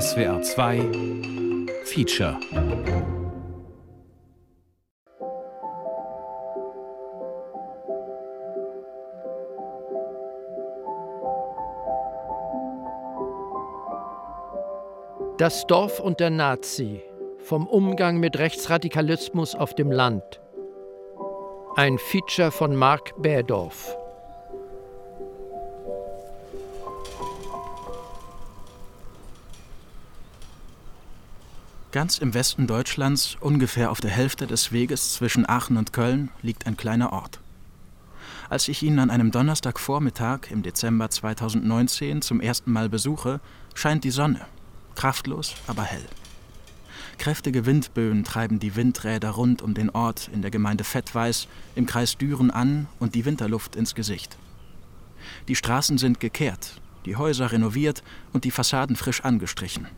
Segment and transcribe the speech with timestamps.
[0.00, 0.78] SWR 2
[1.84, 2.38] Feature
[15.36, 17.02] Das Dorf und der Nazi
[17.36, 20.40] vom Umgang mit Rechtsradikalismus auf dem Land.
[21.76, 23.94] Ein Feature von Mark Bärdorf.
[31.92, 36.66] Ganz im Westen Deutschlands, ungefähr auf der Hälfte des Weges zwischen Aachen und Köln, liegt
[36.66, 37.38] ein kleiner Ort.
[38.48, 43.40] Als ich ihn an einem Donnerstagvormittag im Dezember 2019 zum ersten Mal besuche,
[43.74, 44.40] scheint die Sonne,
[44.94, 46.06] kraftlos, aber hell.
[47.18, 52.16] Kräftige Windböen treiben die Windräder rund um den Ort in der Gemeinde Fettweiß im Kreis
[52.16, 54.38] Düren an und die Winterluft ins Gesicht.
[55.46, 59.88] Die Straßen sind gekehrt, die Häuser renoviert und die Fassaden frisch angestrichen.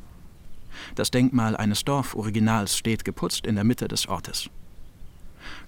[0.94, 4.48] Das Denkmal eines Dorforiginals steht geputzt in der Mitte des Ortes.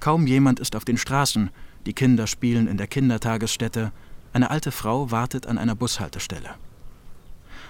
[0.00, 1.50] Kaum jemand ist auf den Straßen,
[1.84, 3.92] die Kinder spielen in der Kindertagesstätte,
[4.32, 6.54] eine alte Frau wartet an einer Bushaltestelle.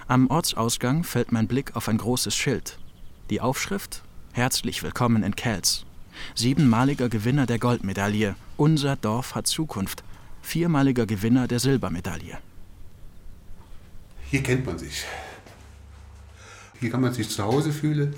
[0.07, 2.79] Am Ortsausgang fällt mein Blick auf ein großes Schild.
[3.29, 4.03] Die Aufschrift
[4.37, 5.83] Herzlich willkommen in Kelz.
[6.35, 8.35] Siebenmaliger Gewinner der Goldmedaille.
[8.55, 10.03] Unser Dorf hat Zukunft.
[10.43, 12.37] Viermaliger Gewinner der Silbermedaille.
[14.29, 15.05] Hier kennt man sich.
[16.79, 18.13] Hier kann man sich zu Hause fühlen.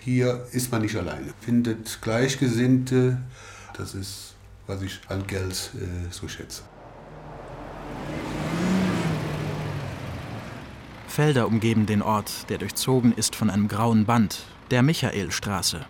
[0.00, 1.34] Hier ist man nicht alleine.
[1.40, 3.20] Findet Gleichgesinnte.
[3.76, 4.34] Das ist,
[4.66, 6.62] was ich an Geld äh, so schätze.
[11.06, 15.84] Felder umgeben den Ort, der durchzogen ist von einem grauen Band, der Michaelstraße.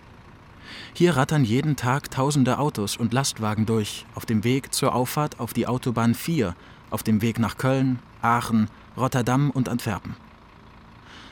[0.94, 5.52] Hier rattern jeden Tag tausende Autos und Lastwagen durch, auf dem Weg zur Auffahrt auf
[5.52, 6.56] die Autobahn 4,
[6.90, 10.16] auf dem Weg nach Köln, Aachen, Rotterdam und Antwerpen.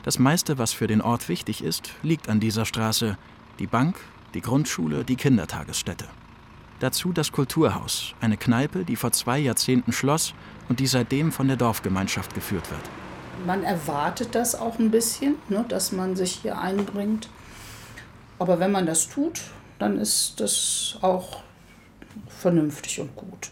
[0.09, 3.15] Das meiste, was für den Ort wichtig ist, liegt an dieser Straße.
[3.59, 3.95] Die Bank,
[4.33, 6.05] die Grundschule, die Kindertagesstätte.
[6.79, 10.33] Dazu das Kulturhaus, eine Kneipe, die vor zwei Jahrzehnten schloss
[10.67, 12.81] und die seitdem von der Dorfgemeinschaft geführt wird.
[13.45, 17.29] Man erwartet das auch ein bisschen, ne, dass man sich hier einbringt.
[18.39, 19.41] Aber wenn man das tut,
[19.77, 21.43] dann ist das auch
[22.29, 23.51] vernünftig und gut.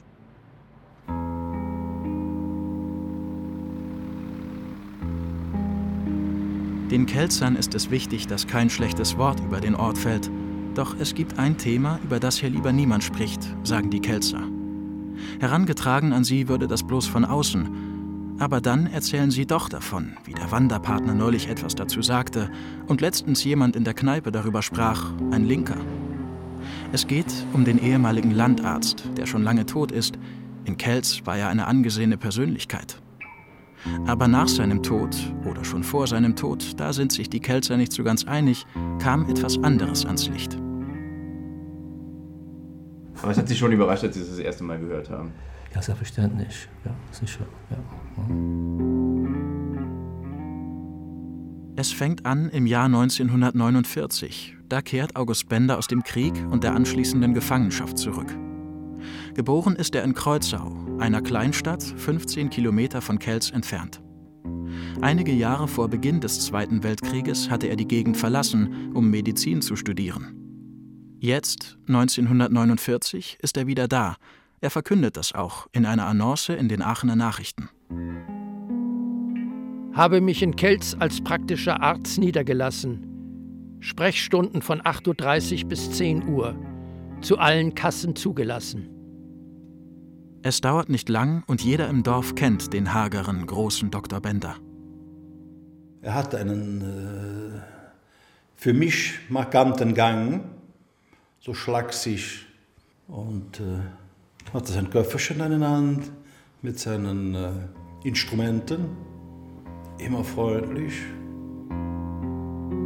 [6.91, 10.31] Den Kelzern ist es wichtig, dass kein schlechtes Wort über den Ort fällt.
[10.73, 14.43] Doch es gibt ein Thema, über das hier lieber niemand spricht, sagen die Kelzer.
[15.39, 18.35] Herangetragen an sie würde das bloß von außen.
[18.39, 22.49] Aber dann erzählen sie doch davon, wie der Wanderpartner neulich etwas dazu sagte
[22.87, 25.77] und letztens jemand in der Kneipe darüber sprach, ein Linker.
[26.93, 30.17] Es geht um den ehemaligen Landarzt, der schon lange tot ist.
[30.63, 33.01] In Kelz war er eine angesehene Persönlichkeit.
[34.05, 35.15] Aber nach seinem Tod
[35.45, 38.65] oder schon vor seinem Tod, da sind sich die Kelzer nicht so ganz einig,
[38.99, 40.57] kam etwas anderes ans Licht.
[43.21, 45.31] Aber es hat Sie schon überrascht, als Sie das das erste Mal gehört haben?
[45.73, 46.67] Ja, selbstverständlich.
[46.85, 47.45] Ja, sicher.
[47.69, 47.77] Ja.
[51.75, 54.55] Es fängt an im Jahr 1949.
[54.67, 58.35] Da kehrt August Bender aus dem Krieg und der anschließenden Gefangenschaft zurück.
[59.35, 64.01] Geboren ist er in Kreuzau, einer Kleinstadt 15 Kilometer von Kelz entfernt.
[65.01, 69.75] Einige Jahre vor Beginn des Zweiten Weltkrieges hatte er die Gegend verlassen, um Medizin zu
[69.75, 70.33] studieren.
[71.19, 74.15] Jetzt, 1949, ist er wieder da.
[74.59, 77.69] Er verkündet das auch in einer Annonce in den Aachener Nachrichten.
[79.93, 83.77] Habe mich in Kelz als praktischer Arzt niedergelassen.
[83.79, 86.55] Sprechstunden von 8.30 Uhr bis 10 Uhr.
[87.21, 88.96] Zu allen Kassen zugelassen.
[90.43, 94.21] Es dauert nicht lang und jeder im Dorf kennt den hageren, großen Dr.
[94.21, 94.55] Bender.
[96.01, 97.59] Er hat einen äh,
[98.55, 100.45] für mich markanten Gang,
[101.39, 102.45] so schlaksig
[103.07, 106.11] und äh, hat sein Köfferchen in der Hand
[106.61, 107.51] mit seinen äh,
[108.03, 108.85] Instrumenten,
[109.97, 110.93] immer freundlich.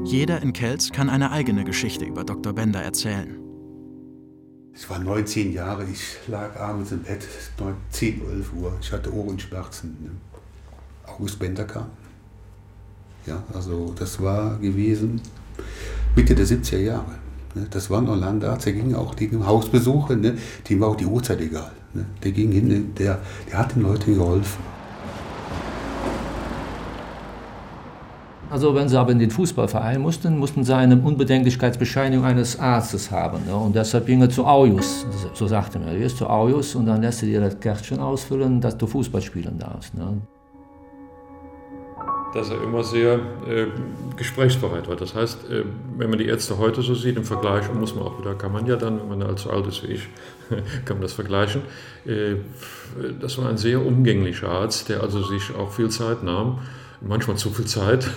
[0.03, 2.53] Jeder in Kelz kann eine eigene Geschichte über Dr.
[2.53, 3.40] Bender erzählen.
[4.73, 7.27] Ich war 19 Jahre, ich lag abends im Bett,
[7.91, 8.77] 10, 11 Uhr.
[8.81, 9.97] Ich hatte Ohrenschmerzen.
[10.01, 10.09] Ne?
[11.05, 11.87] August Bender kam.
[13.25, 15.21] Ja, also das war gewesen
[16.15, 17.15] Mitte der 70er Jahre.
[17.53, 17.67] Ne?
[17.69, 20.37] Das war noch Landarzt, der ging auch die Hausbesuche, ne?
[20.69, 21.71] dem war auch die Uhrzeit egal.
[21.93, 22.05] Ne?
[22.23, 23.19] Der ging hin, der,
[23.49, 24.70] der hat den Leuten geholfen.
[28.51, 33.45] Also wenn sie aber in den Fußballverein mussten, mussten sie eine Unbedenklichkeitsbescheinigung eines Arztes haben.
[33.45, 33.55] Ne?
[33.55, 35.93] Und deshalb ging er zu Aujus, so sagte er.
[35.93, 39.21] Du gehst zu Aujus und dann lässt er dir das Kärtchen ausfüllen, dass du Fußball
[39.21, 39.95] spielen darfst.
[39.95, 40.17] Ne?
[42.33, 43.15] dass er immer sehr
[43.45, 43.67] äh,
[44.15, 44.95] gesprächsbereit war.
[44.95, 45.65] Das heißt, äh,
[45.97, 48.65] wenn man die Ärzte heute so sieht im Vergleich, muss man auch wieder, kann man
[48.65, 50.07] ja dann, wenn man allzu alt ist wie ich,
[50.85, 51.61] kann man das vergleichen.
[52.05, 52.35] Äh,
[53.19, 56.59] das war ein sehr umgänglicher Arzt, der also sich auch viel Zeit nahm,
[57.01, 58.09] manchmal zu viel Zeit.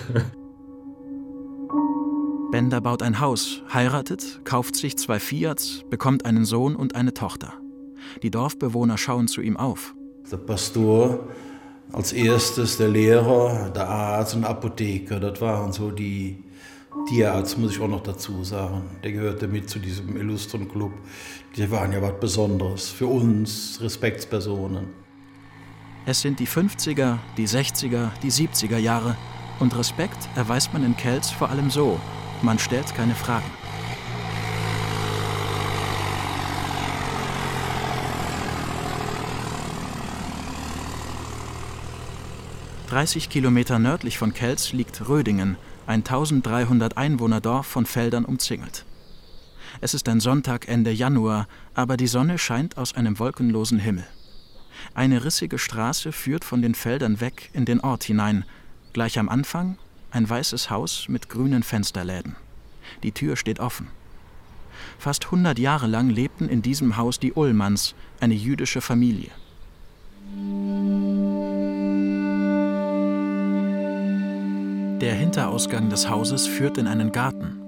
[2.51, 7.53] Bender baut ein Haus, heiratet, kauft sich zwei Fiats, bekommt einen Sohn und eine Tochter.
[8.23, 9.93] Die Dorfbewohner schauen zu ihm auf.
[10.31, 11.27] Der Pastor
[11.91, 16.43] als erstes, der Lehrer, der Arzt und Apotheker, das waren so die
[17.07, 18.83] Tierarzt, muss ich auch noch dazu sagen.
[19.03, 20.93] Der gehörte mit zu diesem illustren Club.
[21.55, 25.04] Die waren ja was Besonderes für uns, Respektspersonen.
[26.07, 29.17] Es sind die 50er, die 60er, die 70er Jahre.
[29.59, 31.99] Und Respekt erweist man in Kelz vor allem so.
[32.43, 33.49] Man stellt keine Fragen.
[42.89, 45.57] 30 Kilometer nördlich von Kelz liegt Rödingen,
[45.87, 48.85] ein 1300 Einwohnerdorf von Feldern umzingelt.
[49.81, 54.05] Es ist ein Sonntag Ende Januar, aber die Sonne scheint aus einem wolkenlosen Himmel.
[54.93, 58.45] Eine rissige Straße führt von den Feldern weg in den Ort hinein.
[58.93, 59.77] Gleich am Anfang
[60.11, 62.35] ein weißes Haus mit grünen Fensterläden.
[63.03, 63.87] Die Tür steht offen.
[64.97, 69.31] Fast 100 Jahre lang lebten in diesem Haus die Ullmanns, eine jüdische Familie.
[75.01, 77.59] Der Hinterausgang des Hauses führt in einen Garten.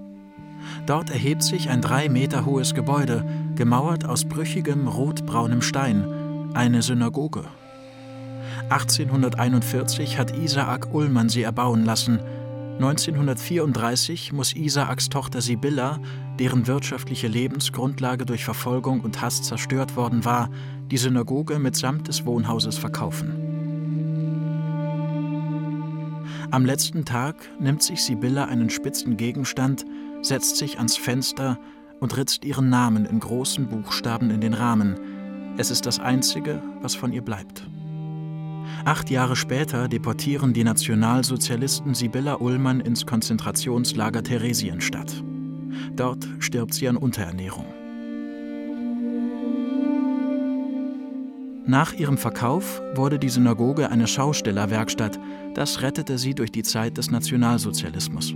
[0.86, 3.25] Dort erhebt sich ein drei Meter hohes Gebäude,
[3.56, 6.06] gemauert aus brüchigem rotbraunem Stein,
[6.54, 7.44] eine Synagoge.
[8.70, 12.20] 1841 hat Isaak Ullmann sie erbauen lassen.
[12.80, 16.00] 1934 muss Isaaks Tochter Sibylla,
[16.40, 20.50] deren wirtschaftliche Lebensgrundlage durch Verfolgung und Hass zerstört worden war,
[20.92, 23.48] die Synagoge mitsamt des Wohnhauses verkaufen.
[26.52, 29.86] Am letzten Tag nimmt sich Sibylla einen spitzen Gegenstand,
[30.22, 31.58] setzt sich ans Fenster
[32.00, 34.96] und ritzt ihren Namen in großen Buchstaben in den Rahmen.
[35.59, 37.68] Es ist das Einzige, was von ihr bleibt.
[38.86, 45.24] Acht Jahre später deportieren die Nationalsozialisten Sibylla Ullmann ins Konzentrationslager Theresienstadt.
[45.95, 47.65] Dort stirbt sie an Unterernährung.
[51.65, 55.19] Nach ihrem Verkauf wurde die Synagoge eine Schaustellerwerkstatt.
[55.56, 58.36] Das rettete sie durch die Zeit des Nationalsozialismus.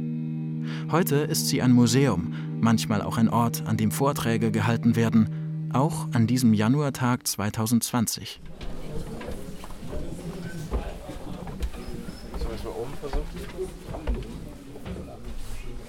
[0.91, 5.29] Heute ist sie ein Museum, manchmal auch ein Ort, an dem Vorträge gehalten werden,
[5.73, 8.39] auch an diesem Januartag 2020.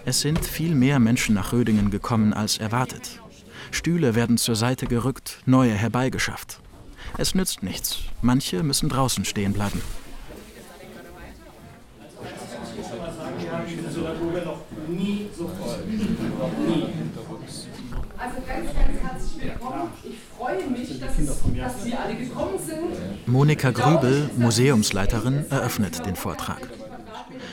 [0.05, 3.21] Es sind viel mehr Menschen nach Rödingen gekommen als erwartet.
[3.71, 6.61] Stühle werden zur Seite gerückt, neue herbeigeschafft.
[7.19, 7.99] Es nützt nichts.
[8.21, 9.81] Manche müssen draußen stehen bleiben.
[18.19, 19.89] Also ganz, ganz herzlich willkommen.
[20.05, 21.17] Ich freue mich, dass,
[21.57, 23.12] dass Sie alle gekommen sind.
[23.27, 26.69] Monika Grübel, Museumsleiterin, eröffnet den Vortrag.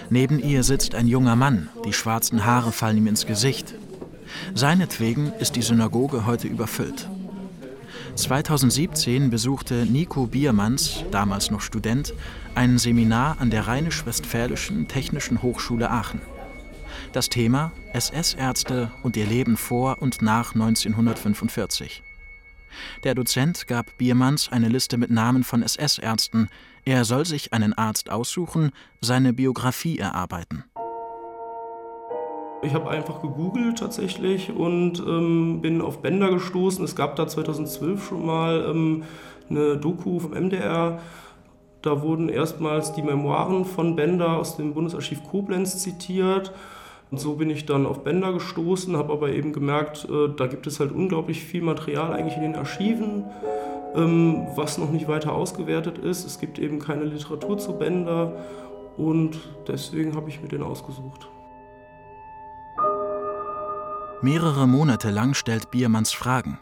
[0.10, 3.76] Neben ihr sitzt ein junger Mann, die schwarzen Haare fallen ihm ins Gesicht.
[4.56, 7.08] Seinetwegen ist die Synagoge heute überfüllt.
[8.16, 12.14] 2017 besuchte Nico Biermanns, damals noch Student,
[12.56, 16.22] ein Seminar an der Rheinisch-Westfälischen Technischen Hochschule Aachen.
[17.14, 22.04] Das Thema SS-Ärzte und ihr Leben vor und nach 1945.
[23.04, 26.50] Der Dozent gab Biermanns eine Liste mit Namen von SS-Ärzten.
[26.86, 28.72] Er soll sich einen Arzt aussuchen,
[29.02, 30.64] seine Biografie erarbeiten.
[32.62, 36.84] Ich habe einfach gegoogelt tatsächlich und ähm, bin auf Bender gestoßen.
[36.84, 39.04] Es gab da 2012 schon mal ähm,
[39.50, 41.00] eine Doku vom MDR.
[41.82, 46.52] Da wurden erstmals die Memoiren von Bender aus dem Bundesarchiv Koblenz zitiert.
[47.12, 50.68] Und so bin ich dann auf Bender gestoßen, habe aber eben gemerkt, äh, da gibt
[50.68, 53.26] es halt unglaublich viel Material eigentlich in den Archiven,
[53.96, 56.26] ähm, was noch nicht weiter ausgewertet ist.
[56.26, 58.34] Es gibt eben keine Literatur zu Bender
[58.98, 61.28] und deswegen habe ich mir den ausgesucht.
[64.22, 66.60] Mehrere Monate lang stellt Biermanns Fragen.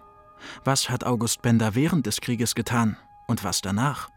[0.63, 4.10] Was hat August Bender während des Krieges getan und was danach?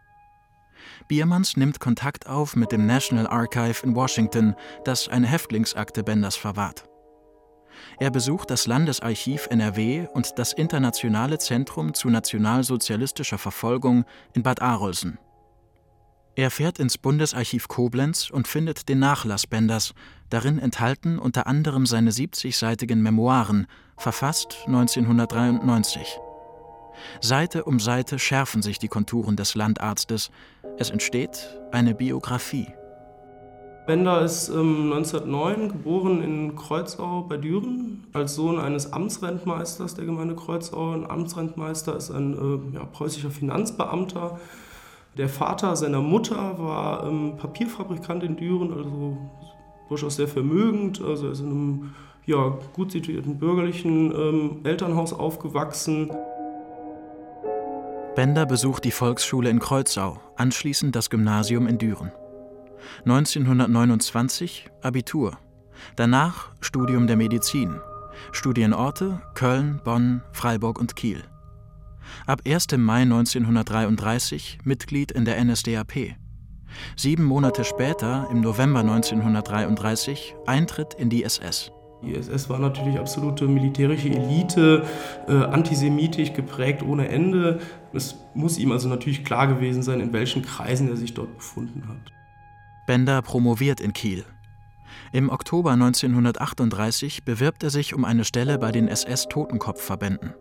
[1.07, 4.55] Biermanns nimmt Kontakt auf mit dem National Archive in Washington,
[4.85, 6.85] das eine Häftlingsakte Benders verwahrt.
[7.99, 15.17] Er besucht das Landesarchiv NRW und das Internationale Zentrum zu nationalsozialistischer Verfolgung in Bad Arolsen.
[16.35, 19.93] Er fährt ins Bundesarchiv Koblenz und findet den Nachlass Benders,
[20.29, 23.67] darin enthalten unter anderem seine 70-seitigen Memoiren,
[23.97, 26.19] verfasst 1993.
[27.19, 30.31] Seite um Seite schärfen sich die Konturen des Landarztes.
[30.77, 32.67] Es entsteht eine Biografie.
[33.87, 40.35] Bender ist ähm, 1909 geboren in Kreuzau bei Düren als Sohn eines Amtsrentmeisters der Gemeinde
[40.35, 40.91] Kreuzau.
[40.91, 42.33] Ein Amtsrentmeister ist ein
[42.73, 44.39] äh, ja, preußischer Finanzbeamter.
[45.17, 49.17] Der Vater seiner Mutter war ähm, Papierfabrikant in Düren, also
[49.89, 51.01] durchaus sehr vermögend.
[51.01, 51.95] Also er ist in einem
[52.25, 56.11] ja, gut situierten bürgerlichen ähm, Elternhaus aufgewachsen.
[58.15, 62.11] Bender besucht die Volksschule in Kreuzau, anschließend das Gymnasium in Düren.
[63.05, 65.37] 1929 Abitur.
[65.95, 67.79] Danach Studium der Medizin.
[68.33, 71.23] Studienorte Köln, Bonn, Freiburg und Kiel.
[72.27, 72.67] Ab 1.
[72.77, 76.15] Mai 1933 Mitglied in der NSDAP.
[76.97, 81.71] Sieben Monate später, im November 1933, Eintritt in die SS.
[82.03, 84.85] Die SS war natürlich absolute militärische Elite,
[85.27, 87.59] äh, antisemitisch geprägt ohne Ende.
[87.93, 91.87] Es muss ihm also natürlich klar gewesen sein, in welchen Kreisen er sich dort befunden
[91.87, 92.11] hat.
[92.87, 94.25] Bender promoviert in Kiel.
[95.13, 100.33] Im Oktober 1938 bewirbt er sich um eine Stelle bei den SS-Totenkopfverbänden.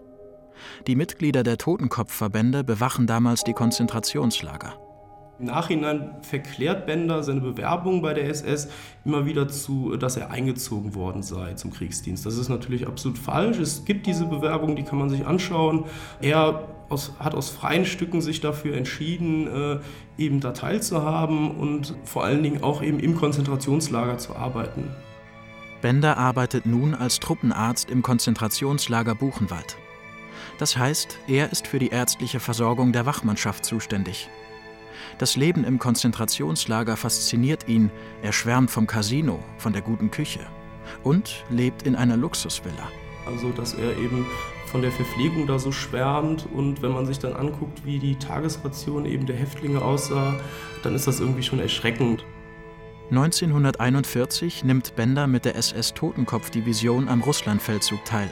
[0.87, 4.79] Die Mitglieder der Totenkopfverbände bewachen damals die Konzentrationslager.
[5.41, 8.69] Im Nachhinein verklärt Bender seine Bewerbung bei der SS
[9.07, 12.27] immer wieder zu, dass er eingezogen worden sei zum Kriegsdienst.
[12.27, 13.59] Das ist natürlich absolut falsch.
[13.59, 15.85] Es gibt diese Bewerbung, die kann man sich anschauen.
[16.21, 19.79] Er aus, hat aus freien Stücken sich dafür entschieden, äh,
[20.23, 24.91] eben da teilzuhaben und vor allen Dingen auch eben im Konzentrationslager zu arbeiten.
[25.81, 29.79] Bender arbeitet nun als Truppenarzt im Konzentrationslager Buchenwald.
[30.59, 34.29] Das heißt, er ist für die ärztliche Versorgung der Wachmannschaft zuständig.
[35.19, 37.91] Das Leben im Konzentrationslager fasziniert ihn,
[38.23, 40.41] er schwärmt vom Casino, von der guten Küche
[41.03, 42.89] und lebt in einer Luxusvilla.
[43.27, 44.27] Also, dass er eben
[44.67, 49.05] von der Verpflegung da so schwärmt und wenn man sich dann anguckt, wie die Tagesration
[49.05, 50.35] eben der Häftlinge aussah,
[50.83, 52.25] dann ist das irgendwie schon erschreckend.
[53.11, 58.31] 1941 nimmt Bender mit der SS-Totenkopf-Division am Russlandfeldzug teil.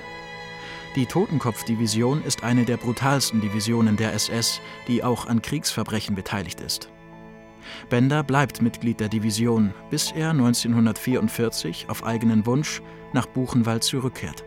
[0.97, 6.91] Die Totenkopf-Division ist eine der brutalsten Divisionen der SS, die auch an Kriegsverbrechen beteiligt ist.
[7.91, 12.81] Bender bleibt Mitglied der Division, bis er 1944 auf eigenen Wunsch
[13.13, 14.45] nach Buchenwald zurückkehrt.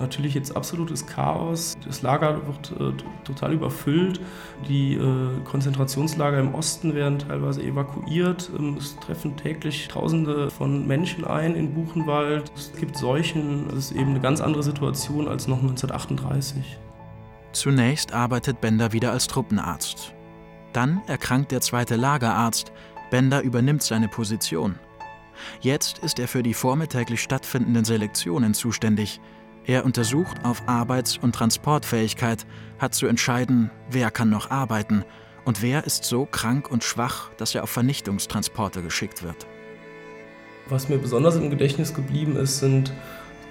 [0.00, 1.76] Natürlich jetzt absolutes Chaos.
[1.84, 4.20] Das Lager wird äh, total überfüllt.
[4.68, 8.50] Die äh, Konzentrationslager im Osten werden teilweise evakuiert.
[8.56, 12.52] Ähm, es treffen täglich Tausende von Menschen ein in Buchenwald.
[12.56, 13.68] Es gibt Seuchen.
[13.70, 16.78] Es ist eben eine ganz andere Situation als noch 1938.
[17.52, 20.14] Zunächst arbeitet Bender wieder als Truppenarzt.
[20.72, 22.72] Dann erkrankt der zweite Lagerarzt.
[23.10, 24.78] Bender übernimmt seine Position.
[25.60, 29.20] Jetzt ist er für die vormittäglich stattfindenden Selektionen zuständig–
[29.68, 32.46] er untersucht auf Arbeits- und Transportfähigkeit,
[32.78, 35.04] hat zu entscheiden, wer kann noch arbeiten
[35.44, 39.46] und wer ist so krank und schwach, dass er auf Vernichtungstransporte geschickt wird.
[40.70, 42.92] Was mir besonders im Gedächtnis geblieben ist, sind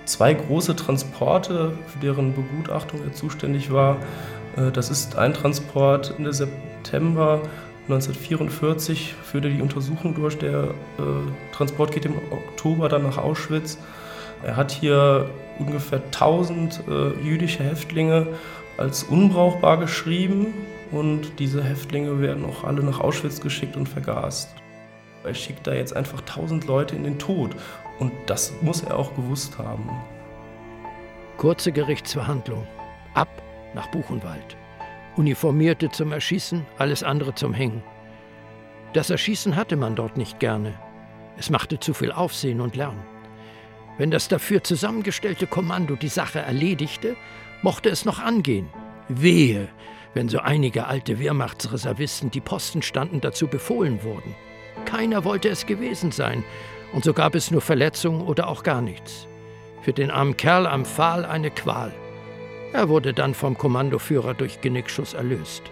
[0.06, 3.98] zwei große Transporte, für deren Begutachtung er zuständig war.
[4.56, 7.42] Äh, das ist ein Transport Ende September
[7.90, 10.38] 1944, führte die Untersuchung durch.
[10.40, 10.72] Der äh,
[11.54, 13.78] Transport geht im Oktober dann nach Auschwitz.
[14.44, 15.29] Er hat hier
[15.60, 18.27] ungefähr 1000 äh, jüdische Häftlinge
[18.77, 20.53] als unbrauchbar geschrieben
[20.91, 24.50] und diese Häftlinge werden auch alle nach Auschwitz geschickt und vergast.
[25.24, 27.51] Er schickt da jetzt einfach 1000 Leute in den Tod
[28.00, 29.89] und das muss er auch gewusst haben.
[31.38, 32.65] Kurze Gerichtsverhandlung.
[33.13, 33.29] Ab
[33.74, 34.56] nach Buchenwald.
[35.17, 37.84] Uniformierte zum Erschießen, alles andere zum Hängen.
[38.94, 40.74] Das Erschießen hatte man dort nicht gerne.
[41.38, 42.98] Es machte zu viel Aufsehen und Lärm.
[43.98, 47.16] Wenn das dafür zusammengestellte Kommando die Sache erledigte,
[47.62, 48.70] mochte es noch angehen.
[49.10, 49.70] Wehe,
[50.13, 54.36] wenn so einige alte Wehrmachtsreservisten, die Posten standen, dazu befohlen wurden.
[54.86, 56.44] Keiner wollte es gewesen sein,
[56.94, 59.27] und so gab es nur Verletzungen oder auch gar nichts.
[59.82, 61.94] Für den armen Kerl am Pfahl eine Qual.
[62.74, 65.63] Er wurde dann vom Kommandoführer durch Genickschuss erlöst.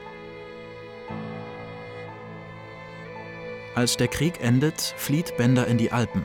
[3.75, 6.23] Als der Krieg endet, flieht Bender in die Alpen.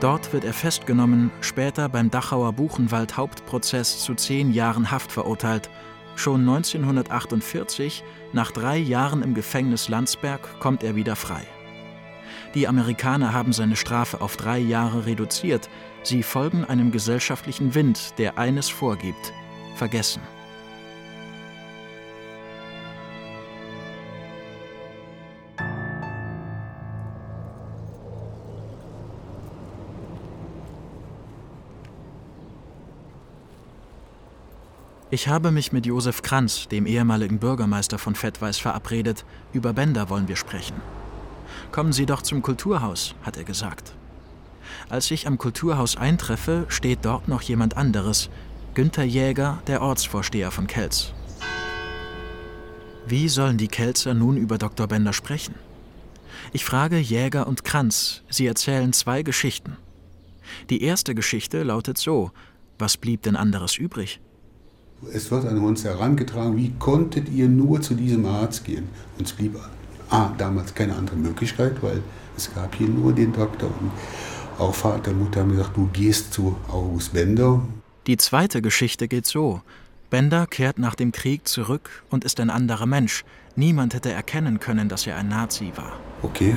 [0.00, 5.70] Dort wird er festgenommen, später beim Dachauer Buchenwald Hauptprozess zu zehn Jahren Haft verurteilt.
[6.16, 11.42] Schon 1948, nach drei Jahren im Gefängnis Landsberg, kommt er wieder frei.
[12.54, 15.68] Die Amerikaner haben seine Strafe auf drei Jahre reduziert.
[16.04, 19.32] Sie folgen einem gesellschaftlichen Wind, der eines vorgibt:
[19.74, 20.22] Vergessen.
[35.14, 39.24] Ich habe mich mit Josef Kranz, dem ehemaligen Bürgermeister von Fettweiß, verabredet.
[39.52, 40.74] Über Bender wollen wir sprechen.
[41.70, 43.94] Kommen Sie doch zum Kulturhaus, hat er gesagt.
[44.88, 48.28] Als ich am Kulturhaus eintreffe, steht dort noch jemand anderes,
[48.74, 51.12] Günther Jäger, der Ortsvorsteher von Kelz.
[53.06, 54.88] Wie sollen die Kelzer nun über Dr.
[54.88, 55.54] Bender sprechen?
[56.52, 59.76] Ich frage Jäger und Kranz, sie erzählen zwei Geschichten.
[60.70, 62.32] Die erste Geschichte lautet so,
[62.80, 64.20] was blieb denn anderes übrig?
[65.12, 68.88] Es wird an uns herangetragen, wie konntet ihr nur zu diesem Arzt gehen?
[69.18, 69.56] Uns blieb
[70.10, 72.02] A, damals keine andere Möglichkeit, weil
[72.36, 73.90] es gab hier nur den Doktor und
[74.58, 77.60] auch Vater und Mutter haben gesagt, du gehst zu August Bender.
[78.06, 79.62] Die zweite Geschichte geht so.
[80.10, 83.24] Bender kehrt nach dem Krieg zurück und ist ein anderer Mensch.
[83.56, 85.92] Niemand hätte erkennen können, dass er ein Nazi war.
[86.22, 86.54] Okay,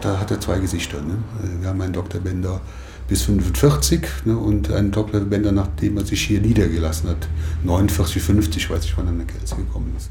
[0.00, 1.00] da hat er zwei Gesichter.
[1.02, 1.18] Ne?
[1.60, 2.20] Wir haben einen Dr.
[2.20, 2.60] Bender
[3.08, 4.36] bis 45 ne?
[4.36, 4.90] und einen.
[4.90, 7.28] Bender, nachdem er sich hier niedergelassen hat.
[7.64, 10.10] 49, 50, weiß ich, wann er nach Kelz gekommen ist.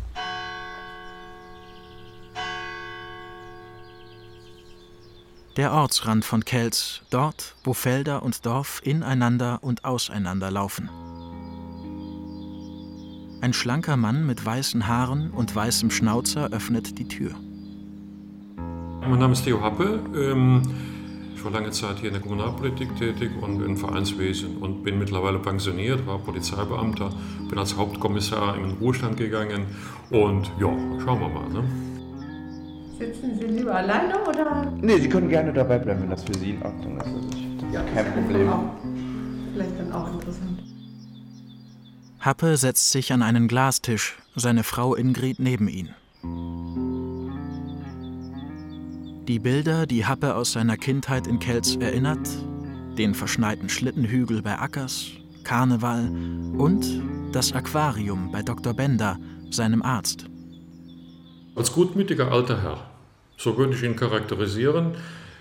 [5.58, 10.90] Der Ortsrand von Kelz, dort, wo Felder und Dorf ineinander und auseinander laufen.
[13.42, 17.32] Ein schlanker Mann mit weißen Haaren und weißem Schnauzer öffnet die Tür.
[19.02, 20.00] Mein Name ist Theo Happe.
[20.16, 20.64] Ähm,
[21.46, 26.06] war lange Zeit hier in der Kommunalpolitik tätig und im Vereinswesen und bin mittlerweile pensioniert,
[26.08, 27.12] war Polizeibeamter,
[27.48, 29.68] bin als Hauptkommissar in den Ruhestand gegangen
[30.10, 30.70] und ja,
[31.04, 31.48] schauen wir mal.
[31.50, 31.64] Ne?
[32.98, 34.74] Sitzen Sie lieber alleine oder?
[34.82, 37.06] Nee, Sie können gerne dabei bleiben, wenn das für Sie in Ordnung ist.
[37.06, 38.50] Also ich, ist kein Problem.
[38.50, 38.64] Auch,
[39.54, 40.60] vielleicht dann auch interessant.
[42.22, 45.90] Happe setzt sich an einen Glastisch, seine Frau Ingrid neben ihn.
[49.28, 52.30] Die Bilder, die Happe aus seiner Kindheit in Kelz erinnert,
[52.96, 55.14] den verschneiten Schlittenhügel bei Ackers,
[55.44, 56.12] Karneval
[56.56, 56.86] und
[57.32, 58.76] das Aquarium bei Dr.
[58.76, 59.18] Bender,
[59.50, 60.28] seinem Arzt.
[61.56, 62.92] Als gutmütiger alter Herr,
[63.36, 64.92] so würde ich ihn charakterisieren,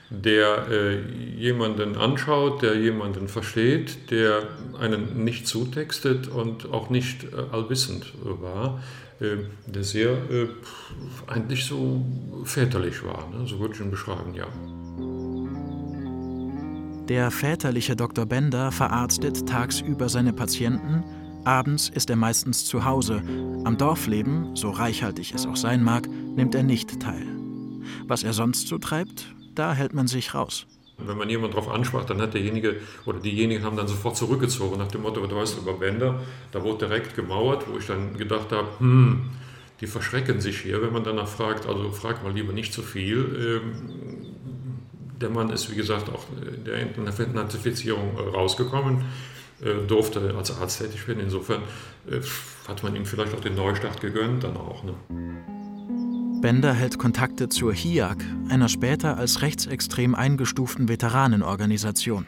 [0.09, 1.01] der äh,
[1.37, 4.45] jemanden anschaut, der jemanden versteht, der
[4.81, 8.83] einen nicht zutextet und auch nicht äh, allwissend war,
[9.21, 10.49] der sehr äh,
[11.27, 12.05] eigentlich so
[12.45, 13.29] väterlich war.
[13.31, 13.47] Ne?
[13.47, 14.47] So würde ich ihn beschreiben, ja.
[17.09, 18.25] Der väterliche Dr.
[18.25, 21.05] Bender verarztet tagsüber seine Patienten,
[21.45, 23.23] abends ist er meistens zu Hause.
[23.65, 27.27] Am Dorfleben, so reichhaltig es auch sein mag, nimmt er nicht teil.
[28.07, 30.67] Was er sonst so treibt, da hält man sich raus.
[30.97, 34.89] Wenn man jemanden darauf ansprach, dann hat derjenige oder diejenigen haben dann sofort zurückgezogen nach
[34.89, 36.21] dem Motto, du weißt über Bänder,
[36.53, 39.31] da wurde direkt gemauert, wo ich dann gedacht habe, hm,
[39.81, 43.61] die verschrecken sich hier, wenn man danach fragt, also frag mal lieber nicht zu viel.
[43.65, 44.35] Ähm,
[45.21, 46.25] der Mann ist, wie gesagt, auch
[46.57, 49.05] in der Identifizierung rausgekommen,
[49.63, 51.21] äh, durfte als Arzt tätig werden.
[51.21, 51.63] Insofern
[52.11, 52.21] äh,
[52.69, 54.85] hat man ihm vielleicht auch den Neustart gegönnt, dann auch.
[54.85, 54.95] Ne?
[56.45, 58.19] Bender hält Kontakte zur HIAG,
[58.51, 62.27] einer später als rechtsextrem eingestuften Veteranenorganisation.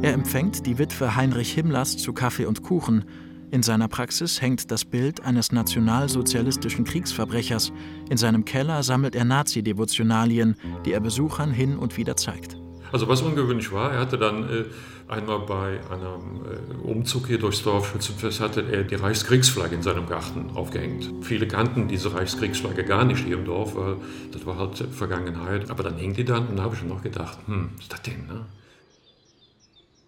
[0.00, 3.04] Er empfängt die Witwe Heinrich Himmlers zu Kaffee und Kuchen.
[3.50, 7.72] In seiner Praxis hängt das Bild eines nationalsozialistischen Kriegsverbrechers.
[8.08, 12.56] In seinem Keller sammelt er Nazi-Devotionalien, die er Besuchern hin und wieder zeigt.
[12.96, 14.64] Also was ungewöhnlich war, er hatte dann äh,
[15.06, 20.08] einmal bei einem äh, Umzug hier durchs Dorf Schützenfest hatte er die Reichskriegsflagge in seinem
[20.08, 21.10] Garten aufgehängt.
[21.20, 23.96] Viele kannten diese Reichskriegsflagge gar nicht hier im Dorf, weil
[24.32, 25.68] das war halt Vergangenheit.
[25.68, 28.26] Aber dann hing die dann und da habe ich noch gedacht, hm, ist das denn,
[28.28, 28.46] ne?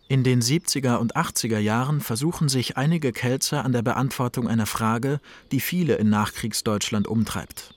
[0.09, 5.21] In den 70er und 80er Jahren versuchen sich einige Kelzer an der Beantwortung einer Frage,
[5.53, 7.75] die viele in Nachkriegsdeutschland umtreibt.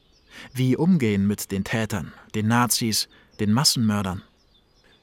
[0.54, 3.10] Wie umgehen mit den Tätern, den Nazis,
[3.41, 4.21] den Massenmördern?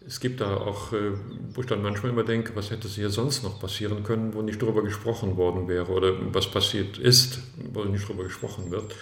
[0.09, 1.13] Es gibt da auch, äh,
[1.53, 4.61] wo ich dann manchmal immer denke, was hätte hier sonst noch passieren können, wo nicht
[4.61, 7.41] darüber gesprochen worden wäre oder was passiert ist,
[7.75, 8.95] wo nicht darüber gesprochen wird,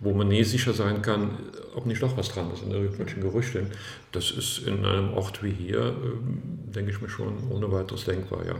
[0.00, 1.38] wo man nie sicher sein kann,
[1.74, 3.70] ob nicht doch was dran ist in irgendwelchen Gerüchten.
[4.12, 8.44] Das ist in einem Ort wie hier, äh, denke ich mir schon, ohne weiteres denkbar,
[8.44, 8.56] ja.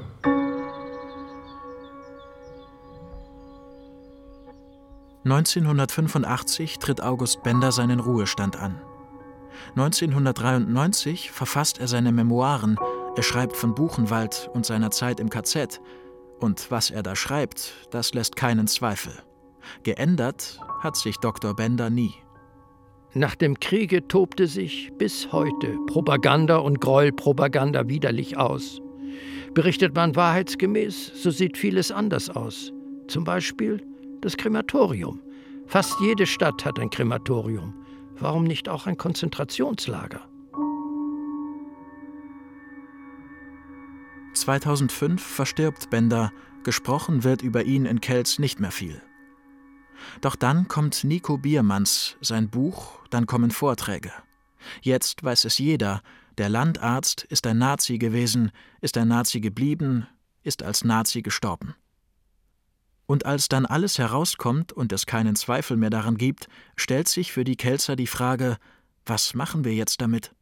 [5.24, 8.80] (1985) tritt August Bender seinen Ruhestand an.
[9.70, 12.76] 1993 verfasst er seine Memoiren,
[13.16, 15.80] er schreibt von Buchenwald und seiner Zeit im KZ.
[16.38, 19.12] Und was er da schreibt, das lässt keinen Zweifel.
[19.82, 21.54] Geändert hat sich Dr.
[21.54, 22.14] Bender nie.
[23.12, 28.80] Nach dem Kriege tobte sich bis heute Propaganda und Gräuelpropaganda widerlich aus.
[29.52, 32.72] Berichtet man wahrheitsgemäß, so sieht vieles anders aus.
[33.08, 33.82] Zum Beispiel
[34.20, 35.20] das Krematorium.
[35.66, 37.74] Fast jede Stadt hat ein Krematorium.
[38.20, 40.28] Warum nicht auch ein Konzentrationslager?
[44.34, 49.00] 2005 verstirbt Bender, gesprochen wird über ihn in Kelz nicht mehr viel.
[50.20, 54.12] Doch dann kommt Nico Biermanns, sein Buch, dann kommen Vorträge.
[54.82, 56.02] Jetzt weiß es jeder,
[56.36, 60.06] der Landarzt ist ein Nazi gewesen, ist ein Nazi geblieben,
[60.42, 61.74] ist als Nazi gestorben.
[63.10, 66.46] Und als dann alles herauskommt und es keinen Zweifel mehr daran gibt,
[66.76, 68.56] stellt sich für die Kelzer die Frage,
[69.04, 70.32] was machen wir jetzt damit?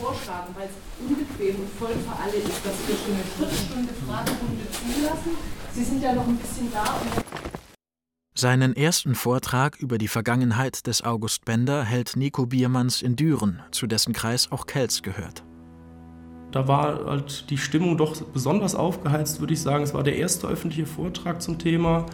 [0.00, 4.64] Vorschlagen, weil es unbequem und voll für alle ist, dass wir schon eine Viertelstunde Fragerunde
[4.70, 5.32] zulassen.
[5.74, 7.02] Sie sind ja noch ein bisschen da.
[8.34, 13.86] Seinen ersten Vortrag über die Vergangenheit des August Bender hält Nico Biermanns in Düren, zu
[13.86, 15.44] dessen Kreis auch Kelz gehört.
[16.50, 19.84] Da war halt die Stimmung doch besonders aufgeheizt, würde ich sagen.
[19.84, 22.06] Es war der erste öffentliche Vortrag zum Thema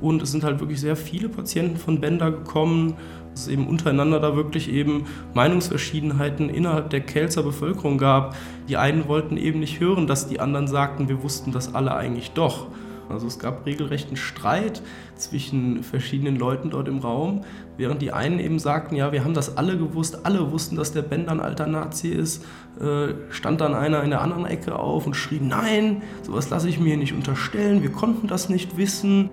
[0.00, 2.94] und es sind halt wirklich sehr viele Patienten von Bender gekommen.
[3.34, 8.36] Es eben untereinander da wirklich eben Meinungsverschiedenheiten innerhalb der Kelzer Bevölkerung gab.
[8.68, 12.32] Die einen wollten eben nicht hören, dass die anderen sagten, wir wussten das alle eigentlich
[12.32, 12.66] doch.
[13.10, 14.82] Also es gab regelrechten Streit
[15.16, 17.42] zwischen verschiedenen Leuten dort im Raum,
[17.76, 21.02] während die einen eben sagten, ja, wir haben das alle gewusst, alle wussten, dass der
[21.02, 22.44] Bender ein alter Nazi ist,
[22.80, 26.78] äh, stand dann einer in der anderen Ecke auf und schrie, nein, sowas lasse ich
[26.78, 29.30] mir nicht unterstellen, wir konnten das nicht wissen.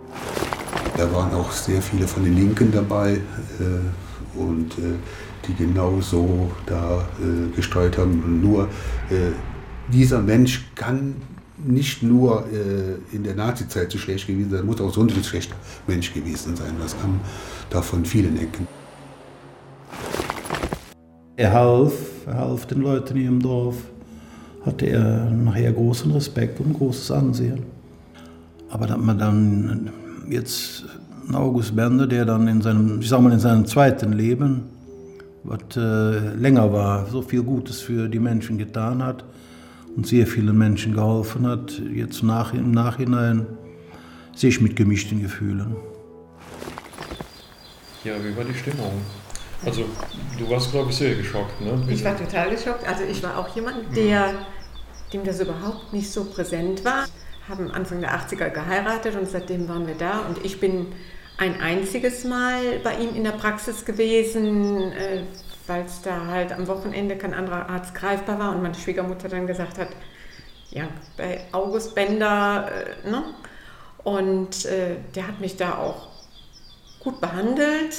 [0.98, 4.96] Da waren auch sehr viele von den Linken dabei äh, und äh,
[5.48, 8.42] die genau so da äh, gesteuert haben.
[8.42, 8.64] Nur
[9.10, 9.32] äh,
[9.92, 11.16] dieser Mensch kann
[11.58, 15.56] nicht nur äh, in der Nazizeit so schlecht gewesen sein, muss auch sonst ein schlechter
[15.88, 16.74] Mensch gewesen sein.
[16.80, 17.20] Das kam
[17.70, 18.68] da von vielen Ecken.
[21.36, 21.94] Er half,
[22.26, 23.76] er half den Leuten hier im Dorf,
[24.66, 27.64] hatte er nachher großen Respekt und großes Ansehen.
[28.70, 29.90] Aber dass man dann
[30.30, 30.86] jetzt
[31.34, 34.64] August Bender, der dann in seinem, ich sag mal, in seinem zweiten Leben,
[35.44, 39.24] was äh, länger war, so viel Gutes für die Menschen getan hat,
[39.98, 41.82] und sehr vielen Menschen geholfen hat.
[41.92, 43.48] Jetzt nach, im Nachhinein
[44.34, 45.76] sehe ich mit gemischten Gefühlen.
[48.04, 49.02] Ja, wie war die Stimmung?
[49.66, 49.86] Also,
[50.38, 51.84] du warst, glaube ich, sehr geschockt, ne?
[51.90, 52.88] Ich war total geschockt.
[52.88, 54.36] Also, ich war auch jemand, der,
[55.12, 57.08] dem das überhaupt nicht so präsent war.
[57.50, 60.20] Haben Anfang der 80er geheiratet und seitdem waren wir da.
[60.20, 60.88] Und ich bin
[61.40, 65.24] ein einziges Mal bei ihm in der Praxis gewesen, äh,
[65.68, 69.48] weil es da halt am Wochenende kein anderer Arzt greifbar war und meine Schwiegermutter dann
[69.48, 69.90] gesagt hat,
[70.72, 72.70] ja, bei August Bender,
[73.06, 73.24] äh, ne?
[74.04, 76.08] Und äh, der hat mich da auch
[77.00, 77.96] gut behandelt.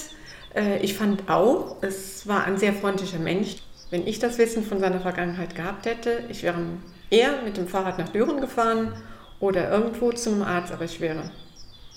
[0.55, 3.57] Äh, ich fand auch, es war ein sehr freundlicher Mensch.
[3.91, 6.59] Wenn ich das Wissen von seiner Vergangenheit gehabt hätte, ich wäre
[7.11, 8.93] eher mit dem Fahrrad nach Düren gefahren
[9.41, 11.31] oder irgendwo zu einem Arzt, aber ich wäre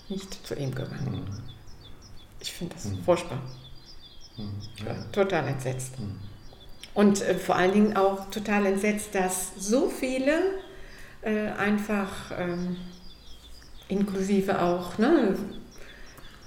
[0.10, 1.26] nicht zu ihm gegangen.
[1.26, 1.44] Mhm.
[2.40, 3.04] Ich finde das mhm.
[3.04, 3.40] furchtbar.
[4.38, 4.96] Ja.
[5.12, 6.00] Total entsetzt.
[6.00, 6.20] Mhm.
[6.94, 10.34] Und äh, vor allen Dingen auch total entsetzt, dass so viele
[11.22, 12.78] äh, einfach, ähm,
[13.88, 15.36] inklusive auch ne,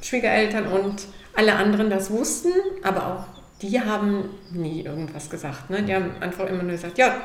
[0.00, 3.24] Schwiegereltern und alle anderen das wussten, aber auch
[3.62, 5.70] die haben nie irgendwas gesagt.
[5.70, 5.82] Ne?
[5.82, 7.16] Die haben einfach immer nur gesagt, ja,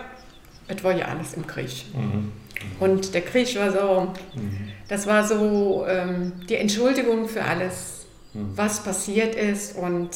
[0.68, 1.86] es war ja alles im Krieg.
[1.94, 2.32] Mhm.
[2.80, 4.70] Und der Krieg war so, mhm.
[4.88, 8.52] das war so ähm, die Entschuldigung für alles, mhm.
[8.56, 10.10] was passiert ist und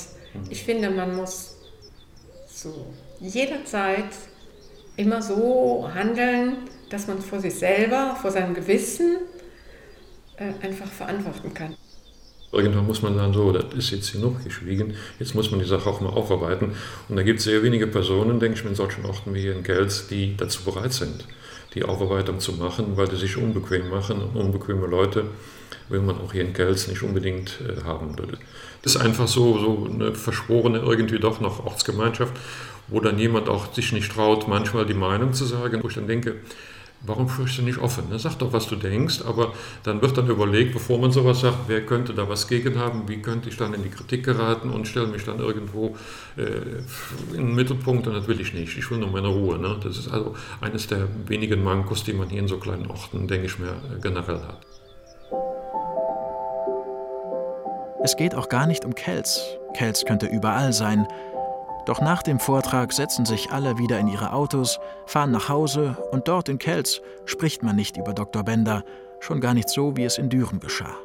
[0.49, 1.55] ich finde, man muss
[2.47, 2.73] zu
[3.19, 4.09] jeder Zeit
[4.95, 6.57] immer so handeln,
[6.89, 9.17] dass man vor sich selber, vor seinem Gewissen
[10.37, 11.75] äh, einfach verantworten kann.
[12.51, 15.89] Irgendwann muss man dann so, das ist jetzt genug geschwiegen, jetzt muss man die Sache
[15.89, 16.73] auch mal aufarbeiten.
[17.09, 19.63] Und da gibt es sehr wenige Personen, denke ich in solchen Orten wie hier in
[19.63, 21.27] Gels, die dazu bereit sind,
[21.73, 24.21] die Aufarbeitung zu machen, weil die sich unbequem machen.
[24.21, 25.25] Und unbequeme Leute
[25.89, 28.15] will man auch hier in Gels nicht unbedingt äh, haben
[28.83, 32.33] ist einfach so, so eine verschworene irgendwie doch noch Ortsgemeinschaft,
[32.87, 36.07] wo dann jemand auch sich nicht traut, manchmal die Meinung zu sagen, wo ich dann
[36.07, 36.35] denke,
[37.05, 38.09] warum sprichst du nicht offen?
[38.09, 38.17] Ne?
[38.19, 41.85] Sag doch, was du denkst, aber dann wird dann überlegt, bevor man sowas sagt, wer
[41.85, 45.07] könnte da was gegen haben, wie könnte ich dann in die Kritik geraten und stelle
[45.07, 45.95] mich dann irgendwo
[46.37, 48.77] äh, in den Mittelpunkt und das will ich nicht.
[48.77, 49.57] Ich will nur meine Ruhe.
[49.57, 49.77] Ne?
[49.83, 53.47] Das ist also eines der wenigen Mankos, die man hier in so kleinen Orten, denke
[53.47, 54.65] ich mir, generell hat.
[58.05, 59.57] Es geht auch gar nicht um Kelz.
[59.73, 61.07] Kelz könnte überall sein.
[61.85, 66.27] Doch nach dem Vortrag setzen sich alle wieder in ihre Autos, fahren nach Hause und
[66.27, 68.43] dort in Kelz spricht man nicht über Dr.
[68.43, 68.83] Bender,
[69.21, 70.97] schon gar nicht so, wie es in Düren geschah.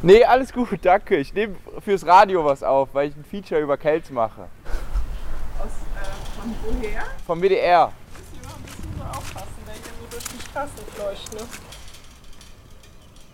[0.00, 1.16] Nee, alles gut, danke.
[1.16, 4.48] Ich nehme fürs Radio was auf, weil ich ein Feature über Kelz mache.
[6.44, 7.04] Von woher?
[7.26, 7.90] Vom WDR.
[8.12, 11.40] Müssen wir ein bisschen so aufpassen, wenn hier so durch die Straße fleucht, ne?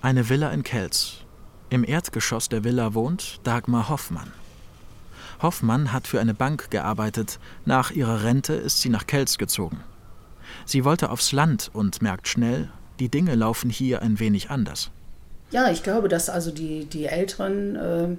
[0.00, 1.16] Eine Villa in Kelz.
[1.70, 4.32] Im Erdgeschoss der Villa wohnt Dagmar Hoffmann.
[5.42, 7.40] Hoffmann hat für eine Bank gearbeitet.
[7.64, 9.80] Nach ihrer Rente ist sie nach Kelz gezogen.
[10.64, 12.70] Sie wollte aufs Land und merkt schnell,
[13.00, 14.92] die Dinge laufen hier ein wenig anders.
[15.50, 18.16] Ja, ich glaube, dass also die, die Älteren, äh,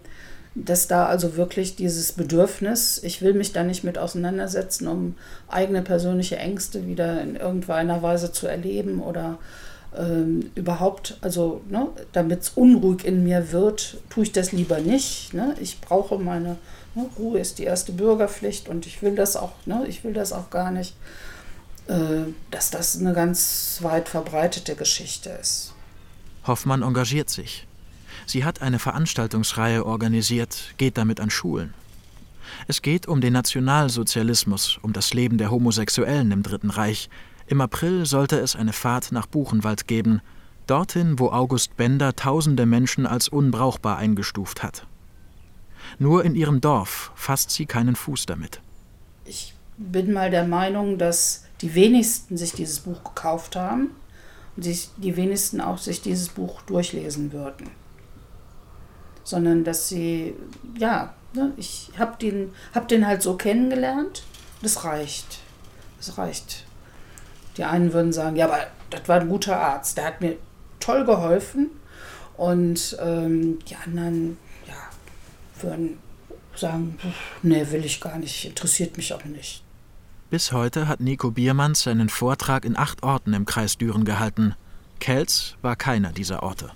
[0.53, 5.15] dass da also wirklich dieses Bedürfnis, ich will mich da nicht mit auseinandersetzen, um
[5.47, 9.37] eigene persönliche Ängste wieder in irgendeiner Weise zu erleben oder
[9.97, 15.33] ähm, überhaupt, also ne, damit es unruhig in mir wird, tue ich das lieber nicht.
[15.33, 15.55] Ne?
[15.59, 16.57] Ich brauche meine
[16.95, 20.33] ne, Ruhe ist die erste Bürgerpflicht und ich will das auch, ne, ich will das
[20.33, 20.95] auch gar nicht,
[21.87, 25.73] äh, dass das eine ganz weit verbreitete Geschichte ist.
[26.45, 27.67] Hoffmann engagiert sich.
[28.31, 31.73] Sie hat eine Veranstaltungsreihe organisiert, geht damit an Schulen.
[32.65, 37.09] Es geht um den Nationalsozialismus, um das Leben der Homosexuellen im Dritten Reich.
[37.47, 40.21] Im April sollte es eine Fahrt nach Buchenwald geben,
[40.65, 44.87] dorthin, wo August Bender tausende Menschen als unbrauchbar eingestuft hat.
[45.99, 48.61] Nur in ihrem Dorf fasst sie keinen Fuß damit.
[49.25, 53.89] Ich bin mal der Meinung, dass die wenigsten sich dieses Buch gekauft haben
[54.55, 57.80] und sich, die wenigsten auch sich dieses Buch durchlesen würden.
[59.23, 60.35] Sondern dass sie,
[60.77, 64.23] ja, ne, ich habe den, hab den halt so kennengelernt,
[64.61, 65.39] das reicht.
[65.97, 66.65] Das reicht.
[67.57, 70.37] Die einen würden sagen, ja, aber das war ein guter Arzt, der hat mir
[70.79, 71.69] toll geholfen.
[72.37, 74.73] Und ähm, die anderen, ja,
[75.61, 75.99] würden
[76.55, 76.97] sagen,
[77.43, 79.63] nee, will ich gar nicht, interessiert mich auch nicht.
[80.29, 84.55] Bis heute hat Nico Biermanns seinen Vortrag in acht Orten im Kreis Düren gehalten.
[84.99, 86.71] Kelz war keiner dieser Orte.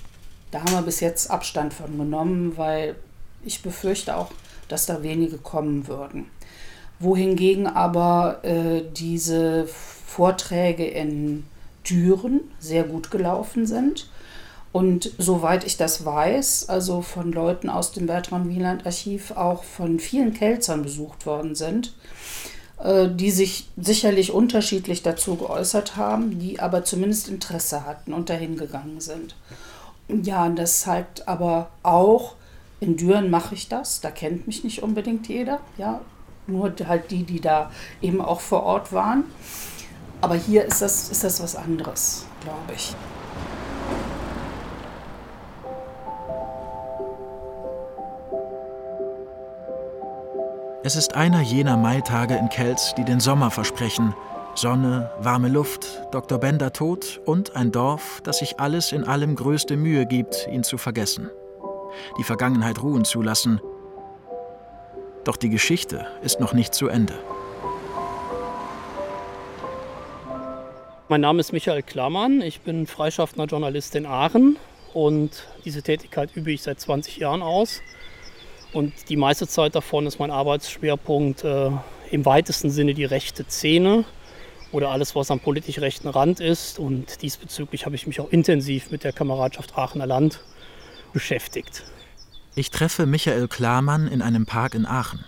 [0.56, 2.96] Da haben wir bis jetzt Abstand von genommen, weil
[3.44, 4.32] ich befürchte auch,
[4.70, 6.28] dass da wenige kommen würden.
[6.98, 11.44] Wohingegen aber äh, diese Vorträge in
[11.84, 14.10] Düren sehr gut gelaufen sind.
[14.72, 20.00] Und soweit ich das weiß, also von Leuten aus dem Bertram Wieland Archiv auch von
[20.00, 21.92] vielen Kelzern besucht worden sind.
[22.78, 28.58] Äh, die sich sicherlich unterschiedlich dazu geäußert haben, die aber zumindest Interesse hatten und dahin
[28.58, 29.36] gegangen sind.
[30.08, 32.36] Ja, und das zeigt aber auch,
[32.80, 36.02] in Düren mache ich das, da kennt mich nicht unbedingt jeder, ja,
[36.48, 39.24] nur halt die, die da eben auch vor Ort waren.
[40.22, 42.96] Aber hier ist das, ist das was anderes, glaube ich.
[50.84, 54.14] Es ist einer jener Maitage in Kelz, die den Sommer versprechen.
[54.58, 56.38] Sonne, warme Luft, Dr.
[56.38, 60.78] Bender tot und ein Dorf, das sich alles in allem größte Mühe gibt, ihn zu
[60.78, 61.30] vergessen.
[62.18, 63.60] Die Vergangenheit ruhen zu lassen.
[65.26, 67.16] Doch die Geschichte ist noch nicht zu Ende.
[71.10, 74.56] Mein Name ist Michael Klammann, ich bin freischaffender Journalist in Aachen
[74.94, 75.32] und
[75.66, 77.82] diese Tätigkeit übe ich seit 20 Jahren aus.
[78.72, 81.72] Und die meiste Zeit davon ist mein Arbeitsschwerpunkt äh,
[82.10, 84.06] im weitesten Sinne die rechte Szene
[84.76, 86.80] oder alles, was am politisch rechten Rand ist.
[86.80, 90.42] Und diesbezüglich habe ich mich auch intensiv mit der Kameradschaft Aachener Land
[91.14, 91.84] beschäftigt.
[92.56, 95.24] Ich treffe Michael Klamann in einem Park in Aachen.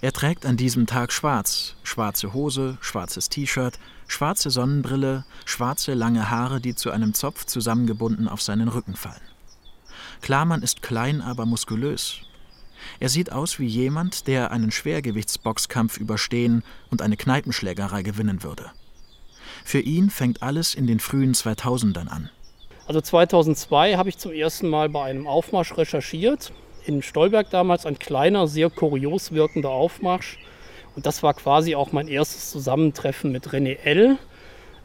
[0.00, 6.60] Er trägt an diesem Tag schwarz, schwarze Hose, schwarzes T-Shirt, schwarze Sonnenbrille, schwarze lange Haare,
[6.60, 9.20] die zu einem Zopf zusammengebunden auf seinen Rücken fallen.
[10.20, 12.20] Klamann ist klein, aber muskulös,
[13.00, 18.70] er sieht aus wie jemand, der einen Schwergewichtsboxkampf überstehen und eine Kneipenschlägerei gewinnen würde.
[19.64, 22.30] Für ihn fängt alles in den frühen 2000ern an.
[22.86, 26.52] Also 2002 habe ich zum ersten Mal bei einem Aufmarsch recherchiert.
[26.84, 30.38] In Stolberg damals ein kleiner, sehr kurios wirkender Aufmarsch.
[30.94, 34.18] Und das war quasi auch mein erstes Zusammentreffen mit René L.,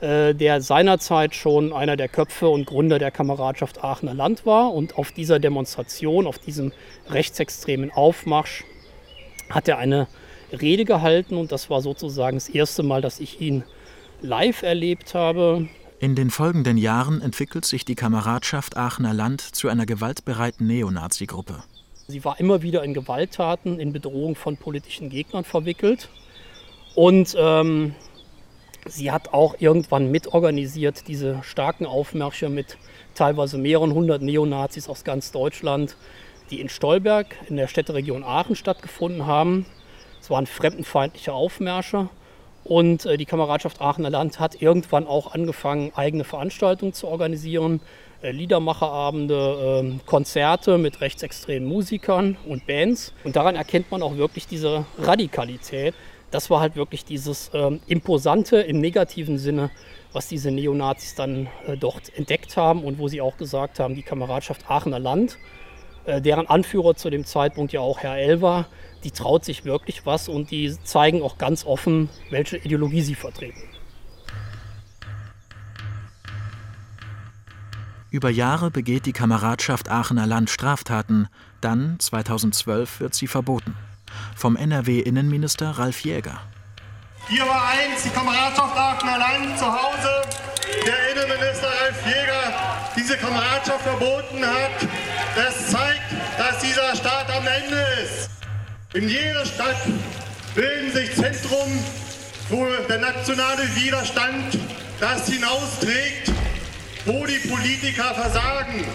[0.02, 4.74] der seinerzeit schon einer der Köpfe und Gründer der Kameradschaft Aachener Land war.
[4.74, 6.72] Und auf dieser Demonstration, auf diesem
[7.10, 8.64] rechtsextremen Aufmarsch,
[9.50, 10.08] hat er eine
[10.54, 11.36] Rede gehalten.
[11.36, 13.64] Und das war sozusagen das erste Mal, dass ich ihn
[14.22, 15.68] live erlebt habe.
[16.00, 21.64] In den folgenden Jahren entwickelt sich die Kameradschaft Aachener Land zu einer gewaltbereiten Neonazi-Gruppe.
[22.08, 26.10] Sie war immer wieder in Gewalttaten, in Bedrohung von politischen Gegnern verwickelt.
[26.96, 27.96] Und ähm,
[28.88, 32.78] Sie hat auch irgendwann mitorganisiert diese starken Aufmärsche mit
[33.14, 35.96] teilweise mehreren hundert Neonazis aus ganz Deutschland,
[36.50, 39.66] die in Stolberg in der Städteregion Aachen stattgefunden haben.
[40.22, 42.10] Es waren fremdenfeindliche Aufmärsche
[42.64, 47.82] und äh, die Kameradschaft Aachener Land hat irgendwann auch angefangen, eigene Veranstaltungen zu organisieren.
[48.22, 53.14] Äh, Liedermacherabende, äh, Konzerte mit rechtsextremen Musikern und Bands.
[53.24, 55.94] Und daran erkennt man auch wirklich diese Radikalität,
[56.32, 59.72] das war halt wirklich dieses ähm, Imposante im negativen Sinne,
[60.14, 64.04] was diese Neonazis dann äh, dort entdeckt haben und wo sie auch gesagt haben, die
[64.04, 65.38] Kameradschaft Aachener Land,
[66.06, 68.68] äh, deren Anführer zu dem Zeitpunkt ja auch Herr L war,
[69.04, 73.62] die traut sich wirklich was und die zeigen auch ganz offen, welche Ideologie sie vertreten.
[78.12, 81.28] Über Jahre begeht die Kameradschaft Aachener Land Straftaten,
[81.62, 83.76] dann 2012 wird sie verboten.
[84.36, 86.42] Vom NRW-Innenminister Ralf Jäger.
[87.28, 90.22] Hier war einst die Kameradschaft Aachener Land zu Hause.
[90.86, 92.54] Der Innenminister Ralf Jäger
[92.96, 94.88] diese Kameradschaft verboten hat.
[95.36, 98.30] Das zeigt, dass dieser Staat am Ende ist.
[98.94, 99.78] In jeder Stadt
[100.56, 101.84] bilden sich Zentren,
[102.50, 104.58] wo der nationale Widerstand
[105.00, 106.32] das hinausträgt,
[107.06, 108.86] wo die Politiker versagen.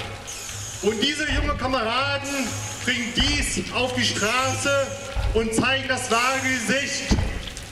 [0.83, 2.49] Und diese jungen Kameraden
[2.85, 4.87] bringen dies auf die Straße
[5.35, 7.17] und zeigen das wahre Gesicht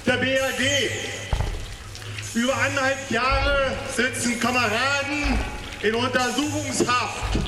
[0.06, 0.90] der BRD.
[2.34, 5.38] Über anderthalb Jahre sitzen Kameraden
[5.82, 7.38] in Untersuchungshaft.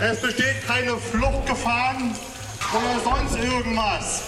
[0.00, 2.12] Es besteht keine Fluchtgefahren
[2.72, 4.22] oder sonst irgendwas.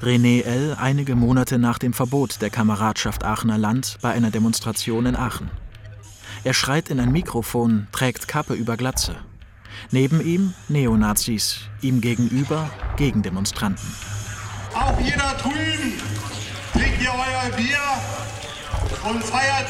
[0.00, 0.76] René L.
[0.78, 5.50] einige Monate nach dem Verbot der Kameradschaft Aachener Land bei einer Demonstration in Aachen.
[6.44, 9.16] Er schreit in ein Mikrofon, trägt Kappe über Glatze.
[9.92, 13.86] Neben ihm Neonazis, ihm gegenüber Gegendemonstranten.
[14.74, 16.00] Auch ihr da drüben
[16.72, 17.78] trinkt ihr euer Bier
[19.08, 19.68] und feiert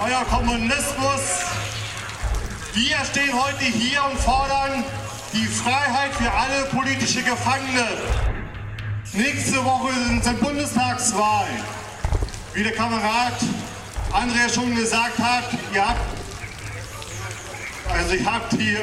[0.00, 1.44] euer Kommunismus.
[2.74, 4.84] Wir stehen heute hier und fordern
[5.32, 7.86] die Freiheit für alle politische Gefangene.
[9.14, 11.56] Nächste Woche sind Bundestagswahlen.
[12.52, 13.34] Wie der Kamerad
[14.12, 16.00] Andrea schon gesagt hat, ihr habt,
[17.90, 18.80] also ihr habt hier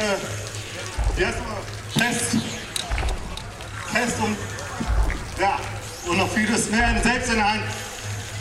[1.18, 1.38] jetzt
[1.94, 2.36] Test,
[3.94, 4.38] Test und
[5.40, 5.58] ja,
[6.08, 7.64] und noch vieles mehr selbst in der Hand.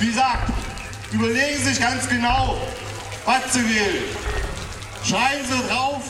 [0.00, 0.50] Wie gesagt,
[1.12, 2.58] überlegen Sie sich ganz genau,
[3.24, 4.04] was Sie wählen.
[5.04, 6.02] Schreiben Sie drauf,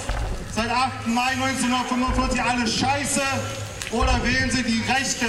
[0.54, 1.06] seit 8.
[1.08, 3.22] Mai 1945 alles Scheiße
[3.90, 5.26] oder wählen Sie die Rechte,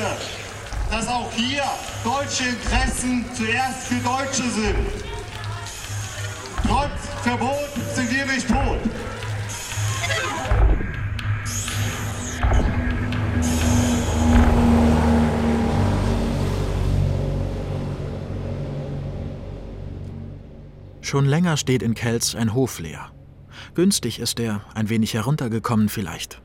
[0.90, 1.64] dass auch hier
[2.04, 4.76] deutsche Interessen zuerst für Deutsche sind.
[6.68, 6.90] Trotz
[7.24, 8.80] Verbot sind wir nicht tot.
[21.16, 23.10] Schon länger steht in Kelz ein Hof leer.
[23.74, 26.42] Günstig ist er, ein wenig heruntergekommen vielleicht.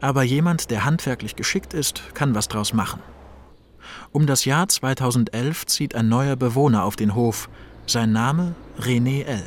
[0.00, 3.02] Aber jemand, der handwerklich geschickt ist, kann was draus machen.
[4.10, 7.50] Um das Jahr 2011 zieht ein neuer Bewohner auf den Hof.
[7.84, 9.46] Sein Name René L.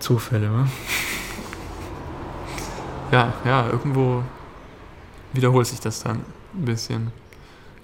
[0.00, 0.66] Zufälle, wa?
[3.12, 4.24] Ja, ja, irgendwo
[5.32, 7.12] wiederholt sich das dann ein bisschen.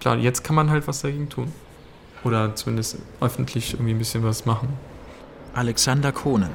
[0.01, 1.53] Klar, jetzt kann man halt was dagegen tun.
[2.25, 4.71] Oder zumindest öffentlich irgendwie ein bisschen was machen.
[5.57, 6.51] Alexander Kohnen.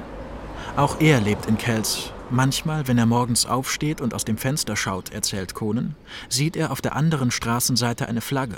[0.78, 2.12] Auch er lebt in Kelz.
[2.30, 5.96] Manchmal, wenn er morgens aufsteht und aus dem Fenster schaut, erzählt Kohnen,
[6.30, 8.58] sieht er auf der anderen Straßenseite eine Flagge,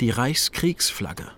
[0.00, 1.32] die Reichskriegsflagge.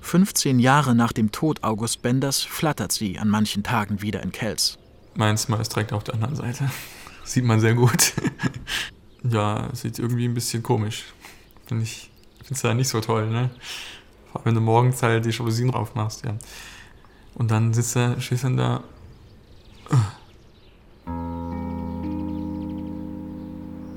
[0.00, 4.78] 15 Jahre nach dem Tod August Benders flattert sie an manchen Tagen wieder in Kelz.
[5.14, 6.70] Mein Zimmer ist direkt auf der anderen Seite.
[7.24, 8.14] Sieht man sehr gut.
[9.22, 11.04] ja, sieht irgendwie ein bisschen komisch.
[11.66, 13.50] Finde ich finde es ja nicht so toll, ne?
[14.32, 16.34] Vor allem, wenn du morgens halt die Jalousien drauf machst, ja.
[17.34, 18.82] Und dann sitzt er, dann da.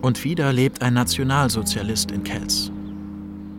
[0.02, 2.71] Und wieder lebt ein Nationalsozialist in Kelz.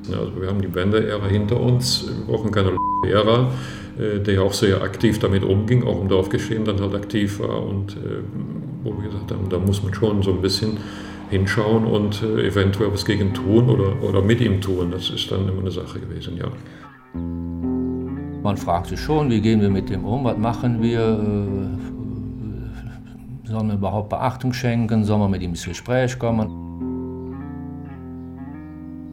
[0.08, 3.50] Also wir haben die Bender-Ära hinter uns, wir brauchen keine Ära,
[3.98, 7.64] äh, der ja auch sehr aktiv damit umging, auch im Dorfgeschehen dann halt aktiv war
[7.64, 8.20] und äh,
[8.84, 10.78] wo wir gesagt haben, da muss man schon so ein bisschen
[11.30, 14.92] hinschauen und äh, eventuell was gegen tun oder, oder mit ihm tun.
[14.92, 16.46] Das ist dann immer eine Sache gewesen, ja.
[18.46, 21.02] Man fragt sich schon, wie gehen wir mit dem um, was machen wir,
[23.42, 26.48] sollen wir überhaupt Beachtung schenken, sollen wir mit ihm ins Gespräch kommen.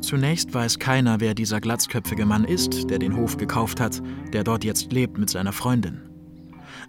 [0.02, 4.64] Zunächst weiß keiner, wer dieser glatzköpfige Mann ist, der den Hof gekauft hat, der dort
[4.64, 6.04] jetzt lebt mit seiner Freundin.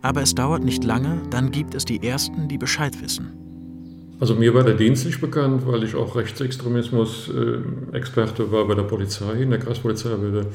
[0.02, 3.32] Aber es dauert nicht lange, dann gibt es die Ersten, die Bescheid wissen.
[4.20, 9.32] Also mir war der Dienst nicht bekannt, weil ich auch Rechtsextremismus-Experte war bei der Polizei,
[9.40, 10.48] in der Kreispolizeibehörde,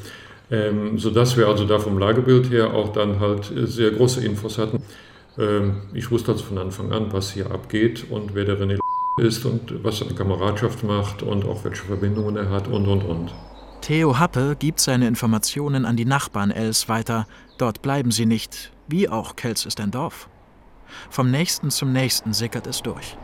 [0.50, 4.82] ähm, sodass wir also da vom Lagebild her auch dann halt sehr große Infos hatten.
[5.38, 8.78] Ähm, ich wusste also von Anfang an, was hier abgeht und wer der René
[9.18, 13.34] ist und was seine Kameradschaft macht und auch welche Verbindungen er hat und und und.
[13.80, 17.26] Theo Happe gibt seine Informationen an die Nachbarn Els weiter.
[17.58, 20.28] Dort bleiben sie nicht, wie auch Kelz ist ein Dorf.
[21.08, 23.16] Vom nächsten zum nächsten sickert es durch.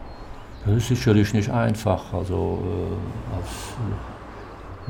[0.64, 2.12] Das ist sicherlich nicht einfach.
[2.12, 3.48] Also, äh, als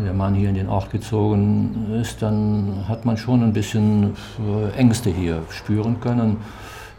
[0.05, 4.71] der Mann hier in den Ort gezogen ist, dann hat man schon ein bisschen äh,
[4.77, 6.39] Ängste hier spüren können.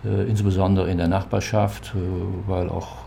[0.04, 2.00] Äh, insbesondere in der Nachbarschaft, äh,
[2.48, 3.06] weil auch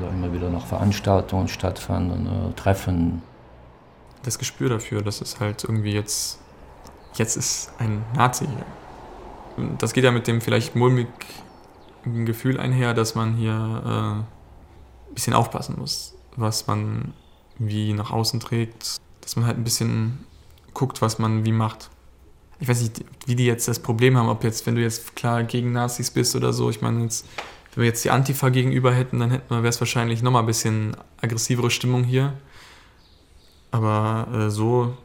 [0.00, 3.22] da immer wieder noch Veranstaltungen stattfanden, Treffen.
[4.24, 6.40] Das Gespür dafür, dass es halt irgendwie jetzt,
[7.14, 9.66] jetzt ist ein Nazi hier.
[9.78, 11.08] Das geht ja mit dem vielleicht mulmig
[12.04, 17.12] ein Gefühl einher, dass man hier äh, ein bisschen aufpassen muss, was man
[17.58, 20.24] wie nach außen trägt, dass man halt ein bisschen
[20.72, 21.90] guckt, was man wie macht.
[22.60, 25.44] Ich weiß nicht, wie die jetzt das Problem haben, ob jetzt, wenn du jetzt klar
[25.44, 27.26] gegen Nazis bist oder so, ich meine, jetzt,
[27.74, 30.96] wenn wir jetzt die Antifa gegenüber hätten, dann hätten wäre es wahrscheinlich nochmal ein bisschen
[31.20, 32.32] aggressivere Stimmung hier.
[33.70, 34.96] Aber äh, so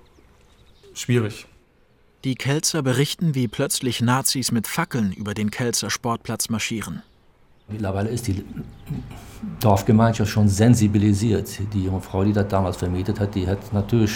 [0.93, 1.45] schwierig.
[2.23, 7.03] Die Kelzer berichten, wie plötzlich Nazis mit Fackeln über den Kelzer Sportplatz marschieren.
[7.73, 8.45] Mittlerweile ist die
[9.59, 11.49] Dorfgemeinschaft schon sensibilisiert.
[11.73, 14.11] Die junge Frau, die das damals vermietet hat, die hat natürlich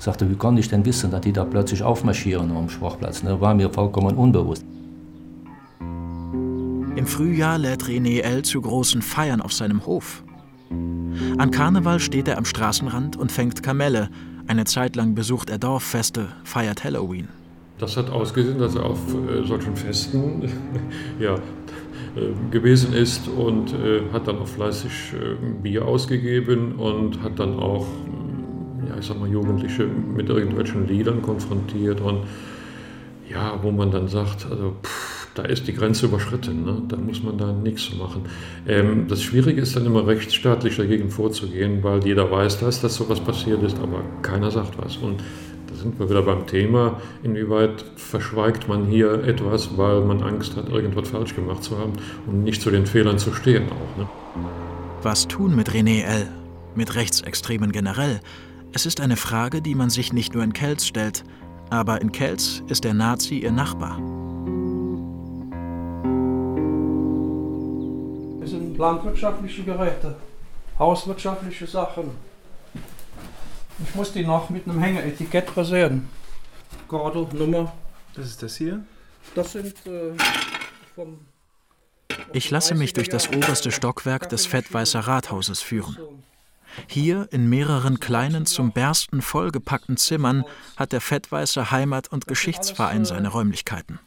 [0.00, 3.22] sagte, wie konnte ich denn wissen, dass die da plötzlich aufmarschieren am Sportplatz?
[3.22, 4.64] Das war mir vollkommen unbewusst.
[5.80, 8.42] Im Frühjahr lädt René L.
[8.42, 10.24] zu großen Feiern auf seinem Hof.
[11.38, 14.08] An Karneval steht er am Straßenrand und fängt Kamelle.
[14.48, 17.28] Eine Zeit lang besucht er Dorffeste, feiert Halloween.
[17.78, 20.50] Das hat ausgesehen, dass er auf äh, solchen Festen
[21.20, 21.36] ja,
[22.50, 27.86] gewesen ist und äh, hat dann auch fleißig äh, Bier ausgegeben und hat dann auch,
[28.88, 32.20] ja, ich sag mal, Jugendliche mit irgendwelchen Liedern konfrontiert und
[33.30, 36.82] ja, wo man dann sagt, also pff, da ist die Grenze überschritten, ne?
[36.88, 38.22] da muss man da nichts machen.
[38.66, 43.20] Ähm, das Schwierige ist dann immer rechtsstaatlich dagegen vorzugehen, weil jeder weiß, dass das sowas
[43.20, 44.96] passiert ist, aber keiner sagt was.
[44.96, 45.22] Und
[45.78, 51.08] sind wir wieder beim Thema, inwieweit verschweigt man hier etwas, weil man Angst hat, irgendwas
[51.10, 51.92] falsch gemacht zu haben
[52.26, 53.98] und nicht zu den Fehlern zu stehen auch.
[53.98, 54.08] Ne?
[55.02, 56.28] Was tun mit René L.,
[56.74, 58.20] mit Rechtsextremen generell?
[58.72, 61.24] Es ist eine Frage, die man sich nicht nur in Kelz stellt,
[61.70, 63.98] aber in Kelz ist der Nazi ihr Nachbar.
[68.42, 70.16] Es sind landwirtschaftliche Geräte,
[70.78, 72.10] hauswirtschaftliche Sachen,
[73.82, 76.08] ich muss die noch mit einem Hängeetikett versehen.
[76.88, 77.72] Karte, Nummer.
[78.14, 78.84] Das ist das hier?
[79.34, 80.12] Das sind äh,
[80.94, 81.18] vom.
[82.32, 85.96] Ich lasse mich durch das oberste Stockwerk des Fettweißer Rathauses führen.
[86.86, 90.44] Hier in mehreren kleinen, zum Bersten vollgepackten Zimmern
[90.76, 93.98] hat der Fettweißer Heimat- und Geschichtsverein seine Räumlichkeiten.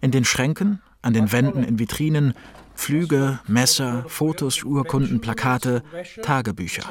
[0.00, 2.34] In den Schränken, an den Wänden in Vitrinen
[2.76, 5.82] Flüge, Messer, Fotos, Urkunden, Plakate,
[6.22, 6.84] Tagebücher.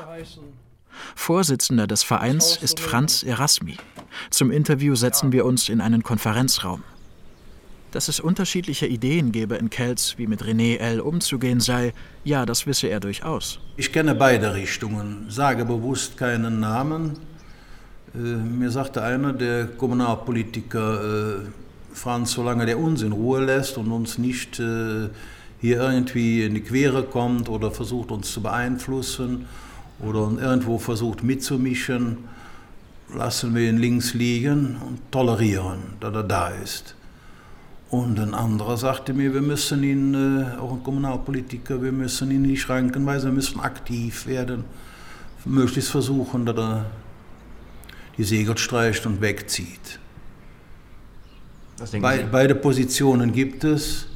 [1.15, 3.77] Vorsitzender des Vereins ist Franz Erasmi.
[4.29, 6.83] Zum Interview setzen wir uns in einen Konferenzraum.
[7.91, 10.99] Dass es unterschiedliche Ideen gebe in Kelz, wie mit René L.
[10.99, 11.93] umzugehen sei,
[12.25, 13.59] ja, das wisse er durchaus.
[13.77, 17.13] Ich kenne beide Richtungen, sage bewusst keinen Namen.
[18.13, 21.45] Äh, mir sagte einer der Kommunalpolitiker, äh,
[21.93, 25.07] Franz, solange der uns in Ruhe lässt und uns nicht äh,
[25.65, 29.47] hier irgendwie in die Quere kommt oder versucht uns zu beeinflussen
[29.99, 32.17] oder irgendwo versucht mitzumischen,
[33.13, 36.95] lassen wir ihn links liegen und tolerieren, dass er da ist.
[37.89, 42.43] Und ein anderer sagte mir, wir müssen ihn, äh, auch ein Kommunalpolitiker, wir müssen ihn
[42.43, 44.65] nicht schranken, weil wir müssen aktiv werden,
[45.45, 46.85] möglichst versuchen, dass er
[48.17, 49.99] die Segel streicht und wegzieht.
[51.91, 54.07] Be beide Positionen gibt es.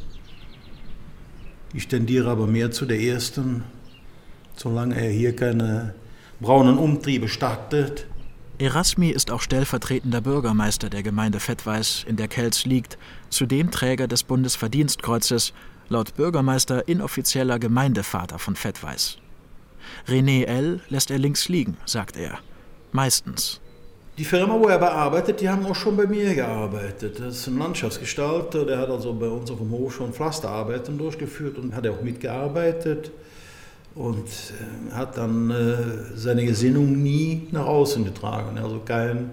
[1.74, 3.64] Ich tendiere aber mehr zu der ersten,
[4.56, 5.94] solange er hier keine
[6.40, 8.08] braunen Umtriebe startet.
[8.58, 12.98] Erasmi ist auch stellvertretender Bürgermeister der Gemeinde Fettweiß, in der Kelz liegt,
[13.30, 15.54] zudem Träger des Bundesverdienstkreuzes,
[15.88, 19.18] laut Bürgermeister inoffizieller Gemeindevater von Fettweiß.
[20.08, 20.82] René L.
[20.90, 22.40] lässt er links liegen, sagt er.
[22.92, 23.62] Meistens.
[24.20, 27.22] Die Firma, wo er bearbeitet, die haben auch schon bei mir gearbeitet.
[27.22, 31.58] Das ist ein Landschaftsgestalter, der hat also bei uns auf dem Hof schon Pflasterarbeiten durchgeführt
[31.58, 33.12] und hat auch mitgearbeitet
[33.96, 38.58] und äh, hat dann äh, seine Gesinnung nie nach außen getragen.
[38.58, 39.30] Also kein,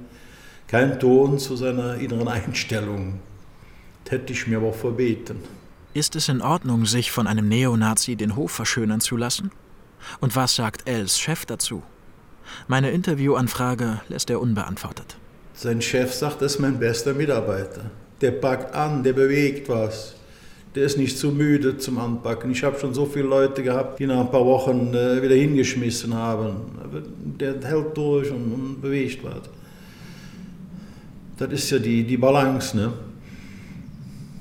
[0.68, 3.18] kein Ton zu seiner inneren Einstellung.
[4.04, 5.40] Das hätte ich mir aber auch verbeten.
[5.94, 9.50] Ist es in Ordnung, sich von einem Neonazi den Hof verschönern zu lassen?
[10.20, 11.82] Und was sagt Els Chef dazu?
[12.68, 15.16] Meine Interviewanfrage lässt er unbeantwortet.
[15.54, 17.90] Sein Chef sagt, das ist mein bester Mitarbeiter.
[18.20, 20.14] Der packt an, der bewegt was.
[20.74, 22.50] Der ist nicht zu müde zum Anpacken.
[22.50, 26.12] Ich habe schon so viele Leute gehabt, die nach ein paar Wochen äh, wieder hingeschmissen
[26.12, 26.56] haben.
[27.40, 29.48] Der hält durch und, bewegt was.
[31.38, 32.76] Das ist ja die, die Balance.
[32.76, 32.92] Ne?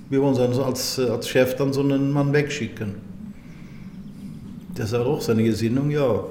[0.10, 2.96] Wir wollen dann als, als Chef dann so einen Mann wegschicken.
[4.78, 6.26] Der sagt auch seine Gesinnung, ja,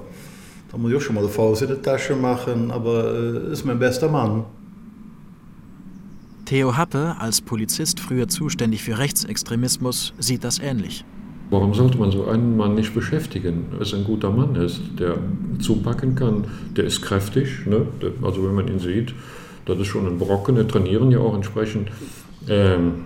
[0.74, 3.64] da muss ich auch schon mal eine Faust in der Tasche machen, aber äh, ist
[3.64, 4.44] mein bester Mann.
[6.46, 11.04] Theo Happe, als Polizist früher zuständig für Rechtsextremismus, sieht das ähnlich.
[11.50, 15.16] Warum sollte man so einen Mann nicht beschäftigen, wenn es ein guter Mann ist, der
[15.60, 16.46] zupacken kann,
[16.76, 17.86] der ist kräftig, ne?
[18.22, 19.14] also wenn man ihn sieht,
[19.66, 21.88] das ist schon ein Brocken, der trainieren ja auch entsprechend.
[22.48, 23.04] Ähm,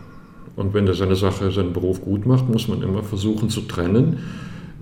[0.56, 4.18] Und wenn der seine Sache, seinen Beruf gut macht, muss man immer versuchen zu trennen,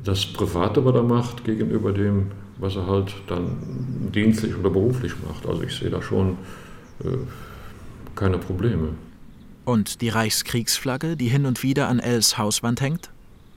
[0.05, 2.29] das Private, was er macht, gegenüber dem,
[2.59, 5.47] was er halt dann dienstlich oder beruflich macht.
[5.47, 6.39] Also ich sehe da schon
[7.05, 7.09] äh,
[8.15, 8.89] keine Probleme.
[9.65, 13.11] Und die Reichskriegsflagge, die hin und wieder an Els Hauswand hängt?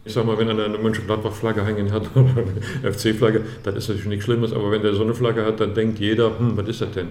[0.06, 2.44] Ich sag mal, wenn er eine Mönchengladbach-Flagge hängen hat oder
[2.82, 5.74] eine FC-Flagge, das ist natürlich nichts Schlimmes, aber wenn der so eine Flagge hat, dann
[5.74, 7.10] denkt jeder, hm, was ist das denn?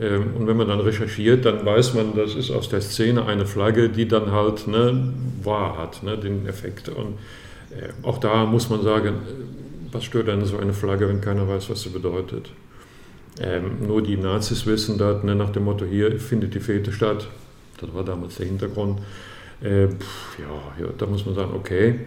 [0.00, 3.46] Ähm, und wenn man dann recherchiert, dann weiß man, das ist aus der Szene eine
[3.46, 5.12] Flagge, die dann halt ne,
[5.42, 6.88] wahr hat, ne, den Effekt.
[6.88, 7.14] Und
[7.70, 9.14] äh, auch da muss man sagen,
[9.92, 12.50] was stört denn so eine Flagge, wenn keiner weiß, was sie bedeutet?
[13.40, 17.28] Ähm, nur die Nazis wissen das, ne, nach dem Motto, hier findet die Fete statt.
[17.80, 19.00] Das war damals der Hintergrund.
[19.60, 22.00] Äh, pff, ja, ja, da muss man sagen, okay,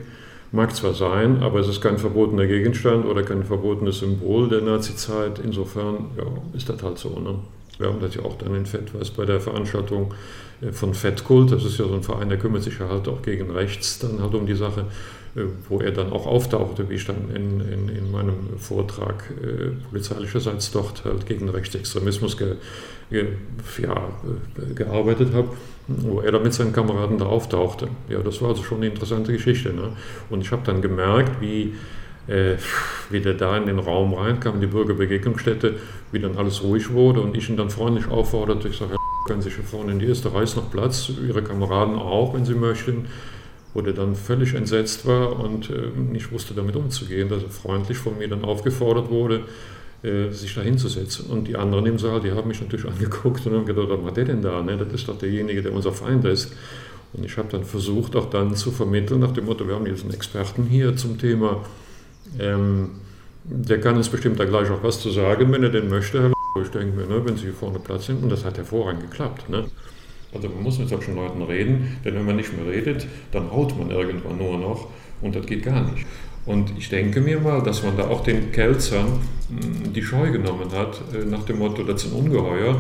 [0.52, 5.40] mag zwar sein, aber es ist kein verbotener Gegenstand oder kein verbotenes Symbol der Nazizeit.
[5.40, 6.24] Insofern ja,
[6.54, 7.18] ist das halt so.
[7.20, 7.36] Ne?
[7.78, 10.14] Wir haben das ja auch dann in Fettweiß bei der Veranstaltung
[10.62, 11.52] äh, von Fettkult.
[11.52, 14.22] Das ist ja so ein Verein, der kümmert sich ja halt auch gegen rechts dann
[14.22, 14.86] halt um die Sache,
[15.70, 20.72] wo er dann auch auftauchte, wie ich dann in, in, in meinem Vortrag äh, polizeilicherseits
[20.72, 22.56] dort halt gegen Rechtsextremismus ge,
[23.10, 23.28] ge,
[23.82, 25.50] ja, äh, gearbeitet habe,
[25.88, 27.88] wo er dann mit seinen Kameraden da auftauchte.
[28.10, 29.74] Ja, das war also schon eine interessante Geschichte.
[29.74, 29.94] Ne?
[30.30, 31.76] Und ich habe dann gemerkt, wie
[32.28, 32.56] äh,
[33.10, 35.76] wie der da in den Raum reinkam, in die Bürgerbegegnungsstätte,
[36.12, 38.96] wie dann alles ruhig wurde und ich ihn dann freundlich aufforderte, ich sage,
[39.28, 42.54] können Sie hier vorne in die erste Reihe noch Platz, Ihre Kameraden auch, wenn Sie
[42.54, 43.06] möchten,
[43.74, 47.98] wo der dann völlig entsetzt war und äh, nicht wusste, damit umzugehen, dass er freundlich
[47.98, 49.44] von mir dann aufgefordert wurde,
[50.04, 51.28] äh, sich da hinzusetzen.
[51.28, 54.18] Und die anderen im Saal, die haben mich natürlich angeguckt und haben gedacht, was macht
[54.18, 54.62] der denn da?
[54.62, 54.78] Ne?
[54.78, 56.54] Das ist doch derjenige, der unser Feind ist.
[57.14, 60.04] Und ich habe dann versucht, auch dann zu vermitteln, nach dem Motto, wir haben jetzt
[60.04, 61.62] einen Experten hier zum Thema
[62.40, 62.92] ähm,
[63.44, 66.70] der kann uns bestimmt da gleich auch was zu sagen, wenn er denn möchte, Ich
[66.70, 69.50] denke mir, ne, wenn Sie hier vorne Platz sind, und das hat hervorragend geklappt.
[69.50, 69.66] Ne?
[70.34, 73.78] Also man muss mit solchen Leuten reden, denn wenn man nicht mehr redet, dann haut
[73.78, 74.88] man irgendwann nur noch
[75.22, 76.06] und das geht gar nicht.
[76.46, 79.20] Und ich denke mir mal, dass man da auch den Kelzern
[79.50, 82.78] hm, die Scheu genommen hat, äh, nach dem Motto, das sind Ungeheuer,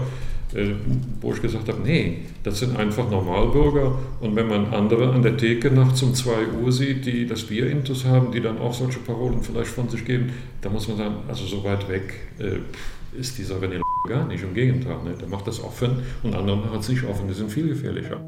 [0.53, 0.71] äh,
[1.21, 3.99] wo ich gesagt habe, nee, das sind einfach Normalbürger.
[4.19, 6.31] Und wenn man andere an der Theke nachts um 2
[6.61, 10.31] Uhr sieht, die das Bier-Intus haben, die dann auch solche Parolen vielleicht von sich geben,
[10.61, 14.43] da muss man sagen, also so weit weg äh, ist dieser René gar nicht.
[14.43, 15.13] Im Gegenteil, ne?
[15.19, 18.19] der macht das offen und andere machen es nicht offen, die sind viel gefährlicher.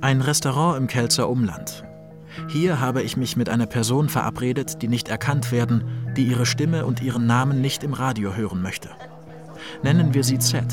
[0.00, 1.84] Ein Restaurant im Kelzer Umland.
[2.48, 5.84] Hier habe ich mich mit einer Person verabredet, die nicht erkannt werden,
[6.16, 8.88] die ihre Stimme und ihren Namen nicht im Radio hören möchte.
[9.82, 10.64] Nennen wir sie Z.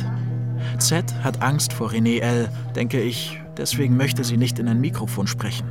[0.79, 5.27] Z hat Angst vor René L., denke ich, deswegen möchte sie nicht in ein Mikrofon
[5.27, 5.67] sprechen.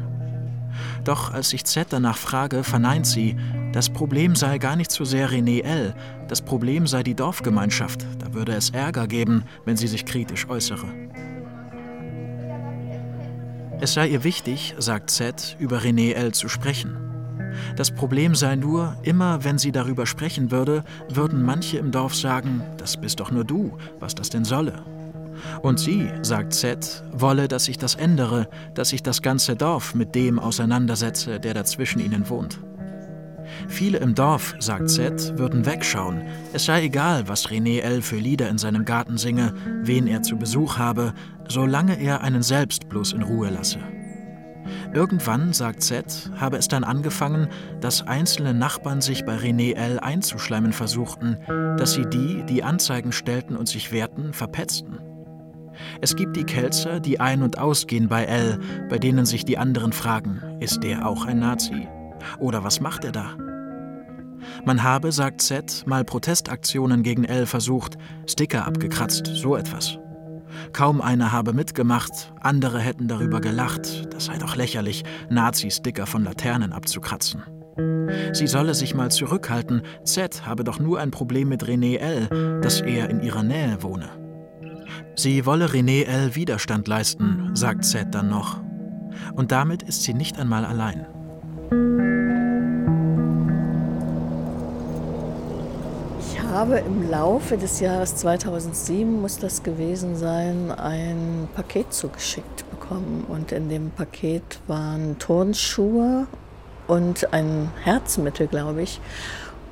[1.04, 3.36] Doch als ich Z danach frage, verneint sie,
[3.72, 5.94] das Problem sei gar nicht so sehr René L.,
[6.28, 10.86] das Problem sei die Dorfgemeinschaft, da würde es Ärger geben, wenn sie sich kritisch äußere.
[13.80, 16.32] Es sei ihr wichtig, sagt Z, über René L.
[16.32, 16.96] zu sprechen.
[17.76, 22.62] Das Problem sei nur, immer wenn sie darüber sprechen würde, würden manche im Dorf sagen,
[22.78, 24.82] das bist doch nur du, was das denn solle.
[25.62, 30.14] Und sie, sagt Z, wolle, dass sich das ändere, dass sich das ganze Dorf mit
[30.14, 32.60] dem auseinandersetze, der dazwischen ihnen wohnt.
[33.68, 36.22] Viele im Dorf, sagt Z, würden wegschauen.
[36.52, 38.02] Es sei egal, was René L.
[38.02, 41.14] für Lieder in seinem Garten singe, wen er zu Besuch habe,
[41.48, 43.78] solange er einen selbst bloß in Ruhe lasse.
[44.92, 47.48] Irgendwann, sagt Z, habe es dann angefangen,
[47.80, 50.00] dass einzelne Nachbarn sich bei René L.
[50.00, 51.36] einzuschleimen versuchten,
[51.76, 54.98] dass sie die, die Anzeigen stellten und sich wehrten, verpetzten.
[56.00, 58.58] Es gibt die Kelzer, die ein- und ausgehen bei L.,
[58.88, 61.88] bei denen sich die anderen fragen, ist der auch ein Nazi?
[62.38, 63.36] Oder was macht er da?
[64.64, 67.96] Man habe, sagt Z, mal Protestaktionen gegen L versucht,
[68.26, 69.98] Sticker abgekratzt, so etwas.
[70.72, 76.72] Kaum einer habe mitgemacht, andere hätten darüber gelacht, das sei doch lächerlich, Nazi-Sticker von Laternen
[76.72, 77.42] abzukratzen.
[78.32, 82.80] Sie solle sich mal zurückhalten, Z habe doch nur ein Problem mit René L., dass
[82.80, 84.25] er in ihrer Nähe wohne.
[85.18, 86.34] Sie wolle René L.
[86.34, 88.60] Widerstand leisten, sagt Z dann noch.
[89.34, 91.06] Und damit ist sie nicht einmal allein.
[96.20, 103.24] Ich habe im Laufe des Jahres 2007, muss das gewesen sein, ein Paket zugeschickt bekommen.
[103.26, 106.26] Und in dem Paket waren Turnschuhe
[106.88, 109.00] und ein Herzmittel, glaube ich.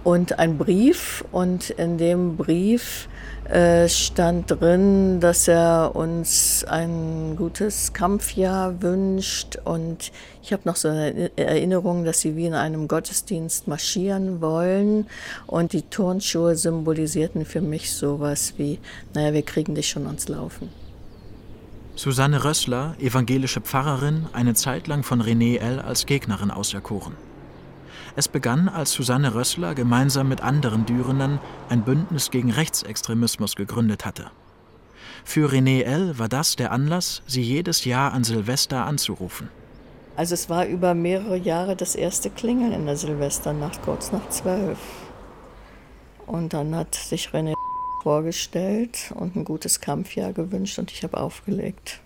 [0.04, 1.24] Und ein Brief.
[1.32, 3.08] Und in dem Brief
[3.44, 9.56] äh, stand drin, dass er uns ein gutes Kampfjahr wünscht.
[9.64, 15.06] Und ich habe noch so eine Erinnerung, dass sie wie in einem Gottesdienst marschieren wollen.
[15.46, 18.78] Und die Turnschuhe symbolisierten für mich sowas wie,
[19.14, 20.68] naja, wir kriegen dich schon ans Laufen.
[21.96, 25.78] Susanne Rössler, evangelische Pfarrerin, eine Zeit lang von René L.
[25.78, 27.14] als Gegnerin auserkoren.
[28.16, 34.30] Es begann, als Susanne Rössler gemeinsam mit anderen Dürenern ein Bündnis gegen Rechtsextremismus gegründet hatte.
[35.24, 36.18] Für René L.
[36.18, 39.48] war das der Anlass, sie jedes Jahr an Silvester anzurufen.
[40.16, 44.78] Also es war über mehrere Jahre das erste Klingeln in der Silvesternacht, kurz nach zwölf.
[46.26, 47.54] Und dann hat sich René
[48.02, 52.00] vorgestellt und ein gutes Kampfjahr gewünscht und ich habe aufgelegt.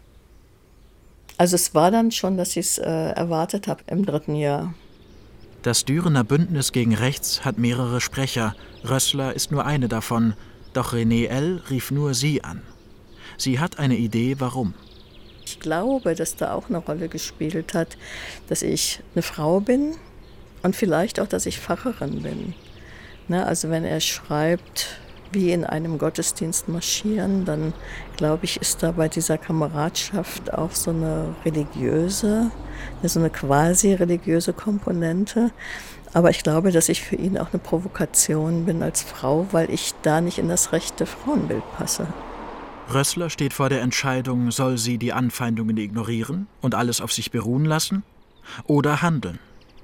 [1.36, 4.74] Also es war dann schon, dass ich es äh, erwartet habe im dritten Jahr.
[5.68, 8.56] Das Dürener Bündnis gegen Rechts hat mehrere Sprecher.
[8.88, 10.32] Rössler ist nur eine davon.
[10.72, 11.60] Doch René L.
[11.68, 12.62] rief nur sie an.
[13.36, 14.72] Sie hat eine Idee, warum.
[15.44, 17.98] Ich glaube, dass da auch eine Rolle gespielt hat,
[18.48, 19.96] dass ich eine Frau bin
[20.62, 22.54] und vielleicht auch, dass ich Pfarrerin bin.
[23.28, 24.96] Ne, also wenn er schreibt,
[25.32, 27.72] wie in einem Gottesdienst marschieren, dann
[28.16, 32.50] glaube ich, ist da bei dieser Kameradschaft auch so eine religiöse,
[33.02, 35.50] so eine quasi religiöse Komponente.
[36.14, 39.94] Aber ich glaube, dass ich für ihn auch eine Provokation bin als Frau, weil ich
[40.02, 42.06] da nicht in das rechte Frauenbild passe.
[42.92, 47.66] Rössler steht vor der Entscheidung, soll sie die Anfeindungen ignorieren und alles auf sich beruhen
[47.66, 48.02] lassen
[48.64, 49.38] oder handeln.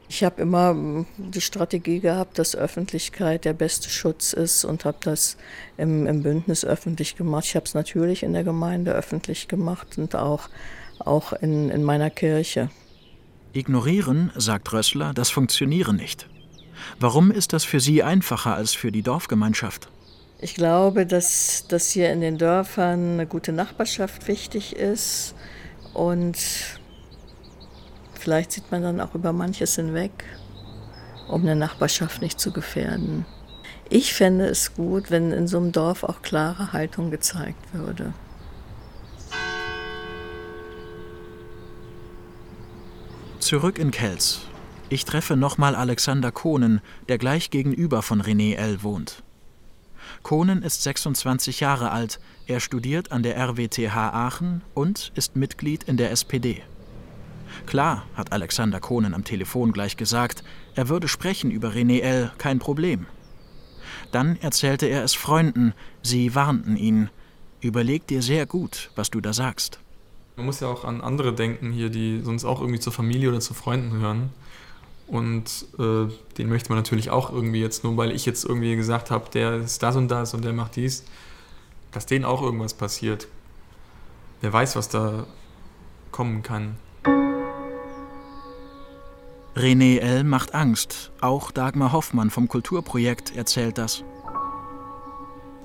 [0.08, 4.98] Ich habe immer hm, die Strategie gehabt, dass Öffentlichkeit der beste Schutz ist und habe
[5.00, 5.36] das
[5.76, 7.44] im, im, Bündnis öffentlich gemacht.
[7.46, 10.48] Ich habe es natürlich in der Gemeinde öffentlich gemacht und auch,
[10.98, 12.70] auch in, in meiner Kirche.
[13.52, 16.28] Ignorieren, sagt Rössler, das funktioniere nicht.
[16.98, 19.88] Warum ist das für Sie einfacher als für die Dorfgemeinschaft?
[20.40, 25.34] Ich glaube, dass, dass hier in den Dörfern eine gute Nachbarschaft wichtig ist
[25.94, 26.36] und
[28.24, 30.24] Vielleicht sieht man dann auch über manches hinweg,
[31.28, 33.26] um eine Nachbarschaft nicht zu gefährden.
[33.90, 38.14] Ich fände es gut, wenn in so einem Dorf auch klare Haltung gezeigt würde.
[43.40, 44.40] Zurück in Kelz.
[44.88, 48.82] Ich treffe nochmal Alexander Kohnen, der gleich gegenüber von René L.
[48.82, 49.22] wohnt.
[50.22, 55.98] Kohnen ist 26 Jahre alt, er studiert an der RWTH Aachen und ist Mitglied in
[55.98, 56.62] der SPD.
[57.66, 60.44] Klar, hat Alexander Kohnen am Telefon gleich gesagt,
[60.74, 63.06] er würde sprechen über René L., kein Problem.
[64.12, 67.10] Dann erzählte er es Freunden, sie warnten ihn.
[67.60, 69.80] Überleg dir sehr gut, was du da sagst.
[70.36, 73.40] Man muss ja auch an andere denken hier, die sonst auch irgendwie zur Familie oder
[73.40, 74.30] zu Freunden gehören.
[75.06, 76.06] Und äh,
[76.38, 79.56] den möchte man natürlich auch irgendwie jetzt, nur weil ich jetzt irgendwie gesagt habe, der
[79.56, 81.04] ist das und das und der macht dies,
[81.92, 83.28] dass denen auch irgendwas passiert.
[84.40, 85.26] Wer weiß, was da
[86.10, 86.76] kommen kann.
[89.56, 90.24] René L.
[90.24, 91.12] macht Angst.
[91.20, 94.02] Auch Dagmar Hoffmann vom Kulturprojekt erzählt das.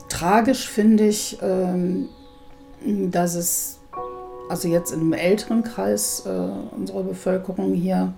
[0.09, 2.09] Tragisch finde ich, ähm,
[2.85, 3.79] dass es,
[4.49, 6.29] also jetzt im älteren Kreis äh,
[6.75, 8.13] unserer Bevölkerung hier,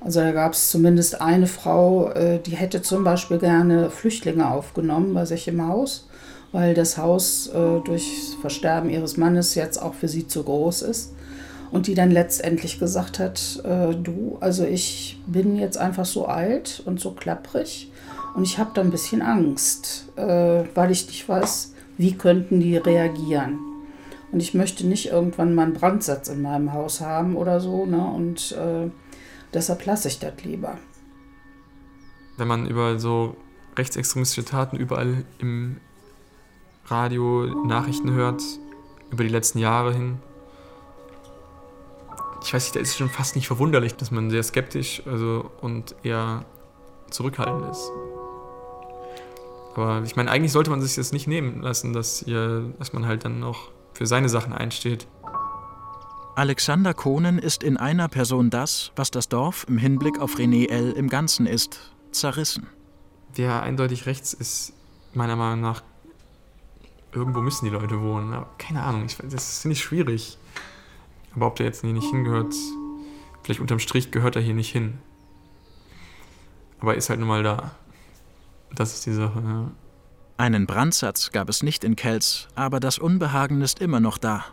[0.00, 5.14] also da gab es zumindest eine Frau, äh, die hätte zum Beispiel gerne Flüchtlinge aufgenommen
[5.14, 6.08] bei sich im Haus,
[6.52, 11.14] weil das Haus äh, durch Versterben ihres Mannes jetzt auch für sie zu groß ist
[11.70, 16.82] und die dann letztendlich gesagt hat, äh, du, also ich bin jetzt einfach so alt
[16.84, 17.90] und so klapprig
[18.34, 22.76] und ich habe da ein bisschen Angst, äh, weil ich nicht weiß, wie könnten die
[22.76, 23.58] reagieren.
[24.32, 28.04] Und ich möchte nicht irgendwann mal einen Brandsatz in meinem Haus haben oder so, ne?
[28.04, 28.88] Und äh,
[29.52, 30.78] deshalb lasse ich das lieber.
[32.36, 33.36] Wenn man über so
[33.76, 35.78] rechtsextremistische Taten überall im
[36.86, 38.42] Radio Nachrichten hört,
[39.10, 40.18] über die letzten Jahre hin,
[42.42, 45.50] ich weiß nicht, da ist es schon fast nicht verwunderlich, dass man sehr skeptisch also,
[45.60, 46.44] und eher
[47.10, 47.90] zurückhaltend ist.
[49.74, 53.06] Aber ich meine, eigentlich sollte man sich das nicht nehmen lassen, dass, ihr, dass man
[53.06, 55.06] halt dann noch für seine Sachen einsteht.
[56.34, 60.92] Alexander Kohnen ist in einer Person das, was das Dorf im Hinblick auf René L.
[60.92, 62.66] im Ganzen ist, zerrissen.
[63.36, 64.72] Der eindeutig rechts ist,
[65.12, 65.82] meiner Meinung nach,
[67.12, 68.32] irgendwo müssen die Leute wohnen.
[68.32, 70.38] Aber keine Ahnung, ich, das finde ich schwierig.
[71.34, 72.54] Aber ob der jetzt hier nicht hingehört,
[73.42, 74.98] vielleicht unterm Strich gehört er hier nicht hin.
[76.80, 77.72] Aber er ist halt nun mal da.
[78.74, 79.70] Das ist die Sache, ja.
[80.36, 84.46] Einen Brandsatz gab es nicht in Kelz, aber das Unbehagen ist immer noch da.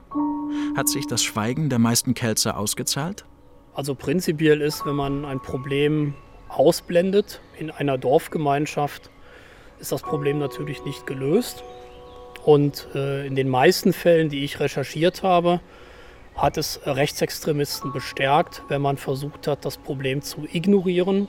[0.75, 3.23] Hat sich das Schweigen der meisten Kelzer ausgezahlt?
[3.73, 6.13] Also prinzipiell ist, wenn man ein Problem
[6.49, 9.09] ausblendet, in einer Dorfgemeinschaft
[9.79, 11.63] ist das Problem natürlich nicht gelöst.
[12.43, 15.61] Und äh, in den meisten Fällen, die ich recherchiert habe,
[16.37, 21.27] hat es Rechtsextremisten bestärkt, wenn man versucht hat, das Problem zu ignorieren,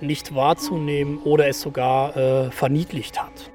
[0.00, 3.50] nicht wahrzunehmen oder es sogar äh, verniedlicht hat.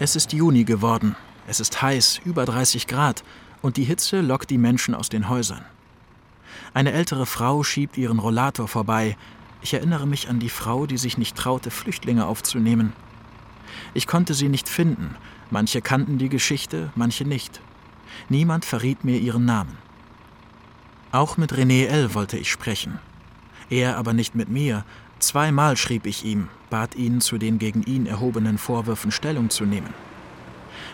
[0.00, 1.16] Es ist Juni geworden.
[1.46, 3.22] Es ist heiß, über 30 Grad,
[3.62, 5.64] und die Hitze lockt die Menschen aus den Häusern.
[6.72, 9.16] Eine ältere Frau schiebt ihren Rollator vorbei.
[9.62, 12.92] Ich erinnere mich an die Frau, die sich nicht traute, Flüchtlinge aufzunehmen.
[13.94, 15.16] Ich konnte sie nicht finden.
[15.50, 17.60] Manche kannten die Geschichte, manche nicht.
[18.28, 19.78] Niemand verriet mir ihren Namen.
[21.12, 22.14] Auch mit René L.
[22.14, 22.98] wollte ich sprechen.
[23.70, 24.84] Er aber nicht mit mir.
[25.20, 29.94] Zweimal schrieb ich ihm, bat ihn, zu den gegen ihn erhobenen Vorwürfen Stellung zu nehmen.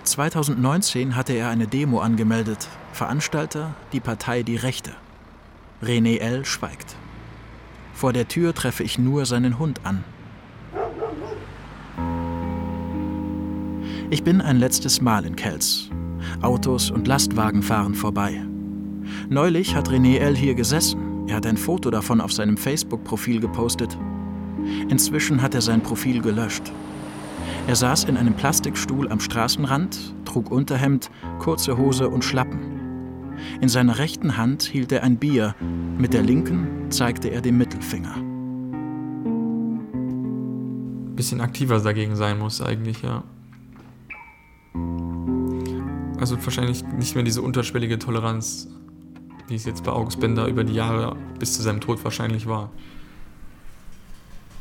[0.04, 2.68] 2019 hatte er eine Demo angemeldet.
[2.92, 4.92] Veranstalter die Partei Die Rechte.
[5.82, 6.44] René L.
[6.44, 6.94] schweigt.
[7.94, 10.04] Vor der Tür treffe ich nur seinen Hund an.
[14.10, 15.88] Ich bin ein letztes Mal in Kells.
[16.42, 18.44] Autos und Lastwagen fahren vorbei.
[19.30, 20.36] Neulich hat René L.
[20.36, 21.26] hier gesessen.
[21.28, 23.96] Er hat ein Foto davon auf seinem Facebook-Profil gepostet.
[24.90, 26.70] Inzwischen hat er sein Profil gelöscht.
[27.66, 32.69] Er saß in einem Plastikstuhl am Straßenrand, trug Unterhemd, kurze Hose und Schlappen.
[33.60, 35.54] In seiner rechten Hand hielt er ein Bier,
[35.98, 38.14] mit der linken zeigte er den Mittelfinger.
[41.16, 43.24] Bisschen aktiver dagegen sein muss eigentlich, ja.
[46.18, 48.68] Also wahrscheinlich nicht mehr diese unterschwellige Toleranz,
[49.48, 52.70] wie es jetzt bei August Bender über die Jahre bis zu seinem Tod wahrscheinlich war.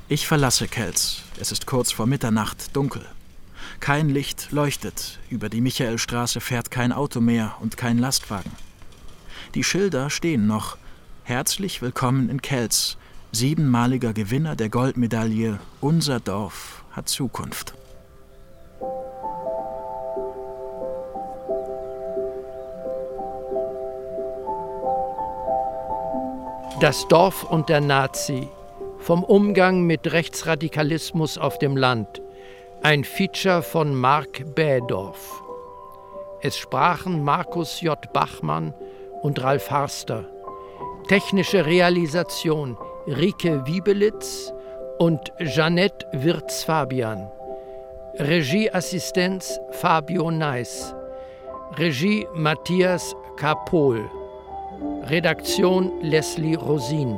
[0.07, 1.21] Ich verlasse Kelz.
[1.39, 3.05] Es ist kurz vor Mitternacht, dunkel.
[3.79, 5.19] Kein Licht leuchtet.
[5.29, 8.51] Über die Michaelstraße fährt kein Auto mehr und kein Lastwagen.
[9.55, 10.77] Die Schilder stehen noch.
[11.23, 12.97] Herzlich willkommen in Kelz.
[13.31, 15.59] Siebenmaliger Gewinner der Goldmedaille.
[15.81, 17.73] Unser Dorf hat Zukunft.
[26.79, 28.47] Das Dorf und der Nazi
[28.99, 32.21] vom Umgang mit Rechtsradikalismus auf dem Land.
[32.83, 35.41] Ein Feature von Mark Bädorf.
[36.41, 37.97] Es sprachen Markus J.
[38.13, 38.75] Bachmann
[39.21, 40.25] und Ralf Harster.
[41.07, 44.53] Technische Realisation Rike Wiebelitz
[44.99, 47.31] und Jeanette Wirz-Fabian.
[48.17, 50.93] Regieassistenz Fabio Neis.
[51.77, 54.09] Regie Matthias Kapol.
[55.03, 57.17] Redaktion Leslie Rosin.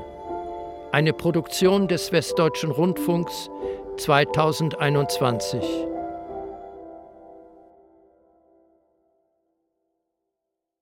[0.92, 3.50] Eine Produktion des Westdeutschen Rundfunks
[3.98, 5.64] 2021.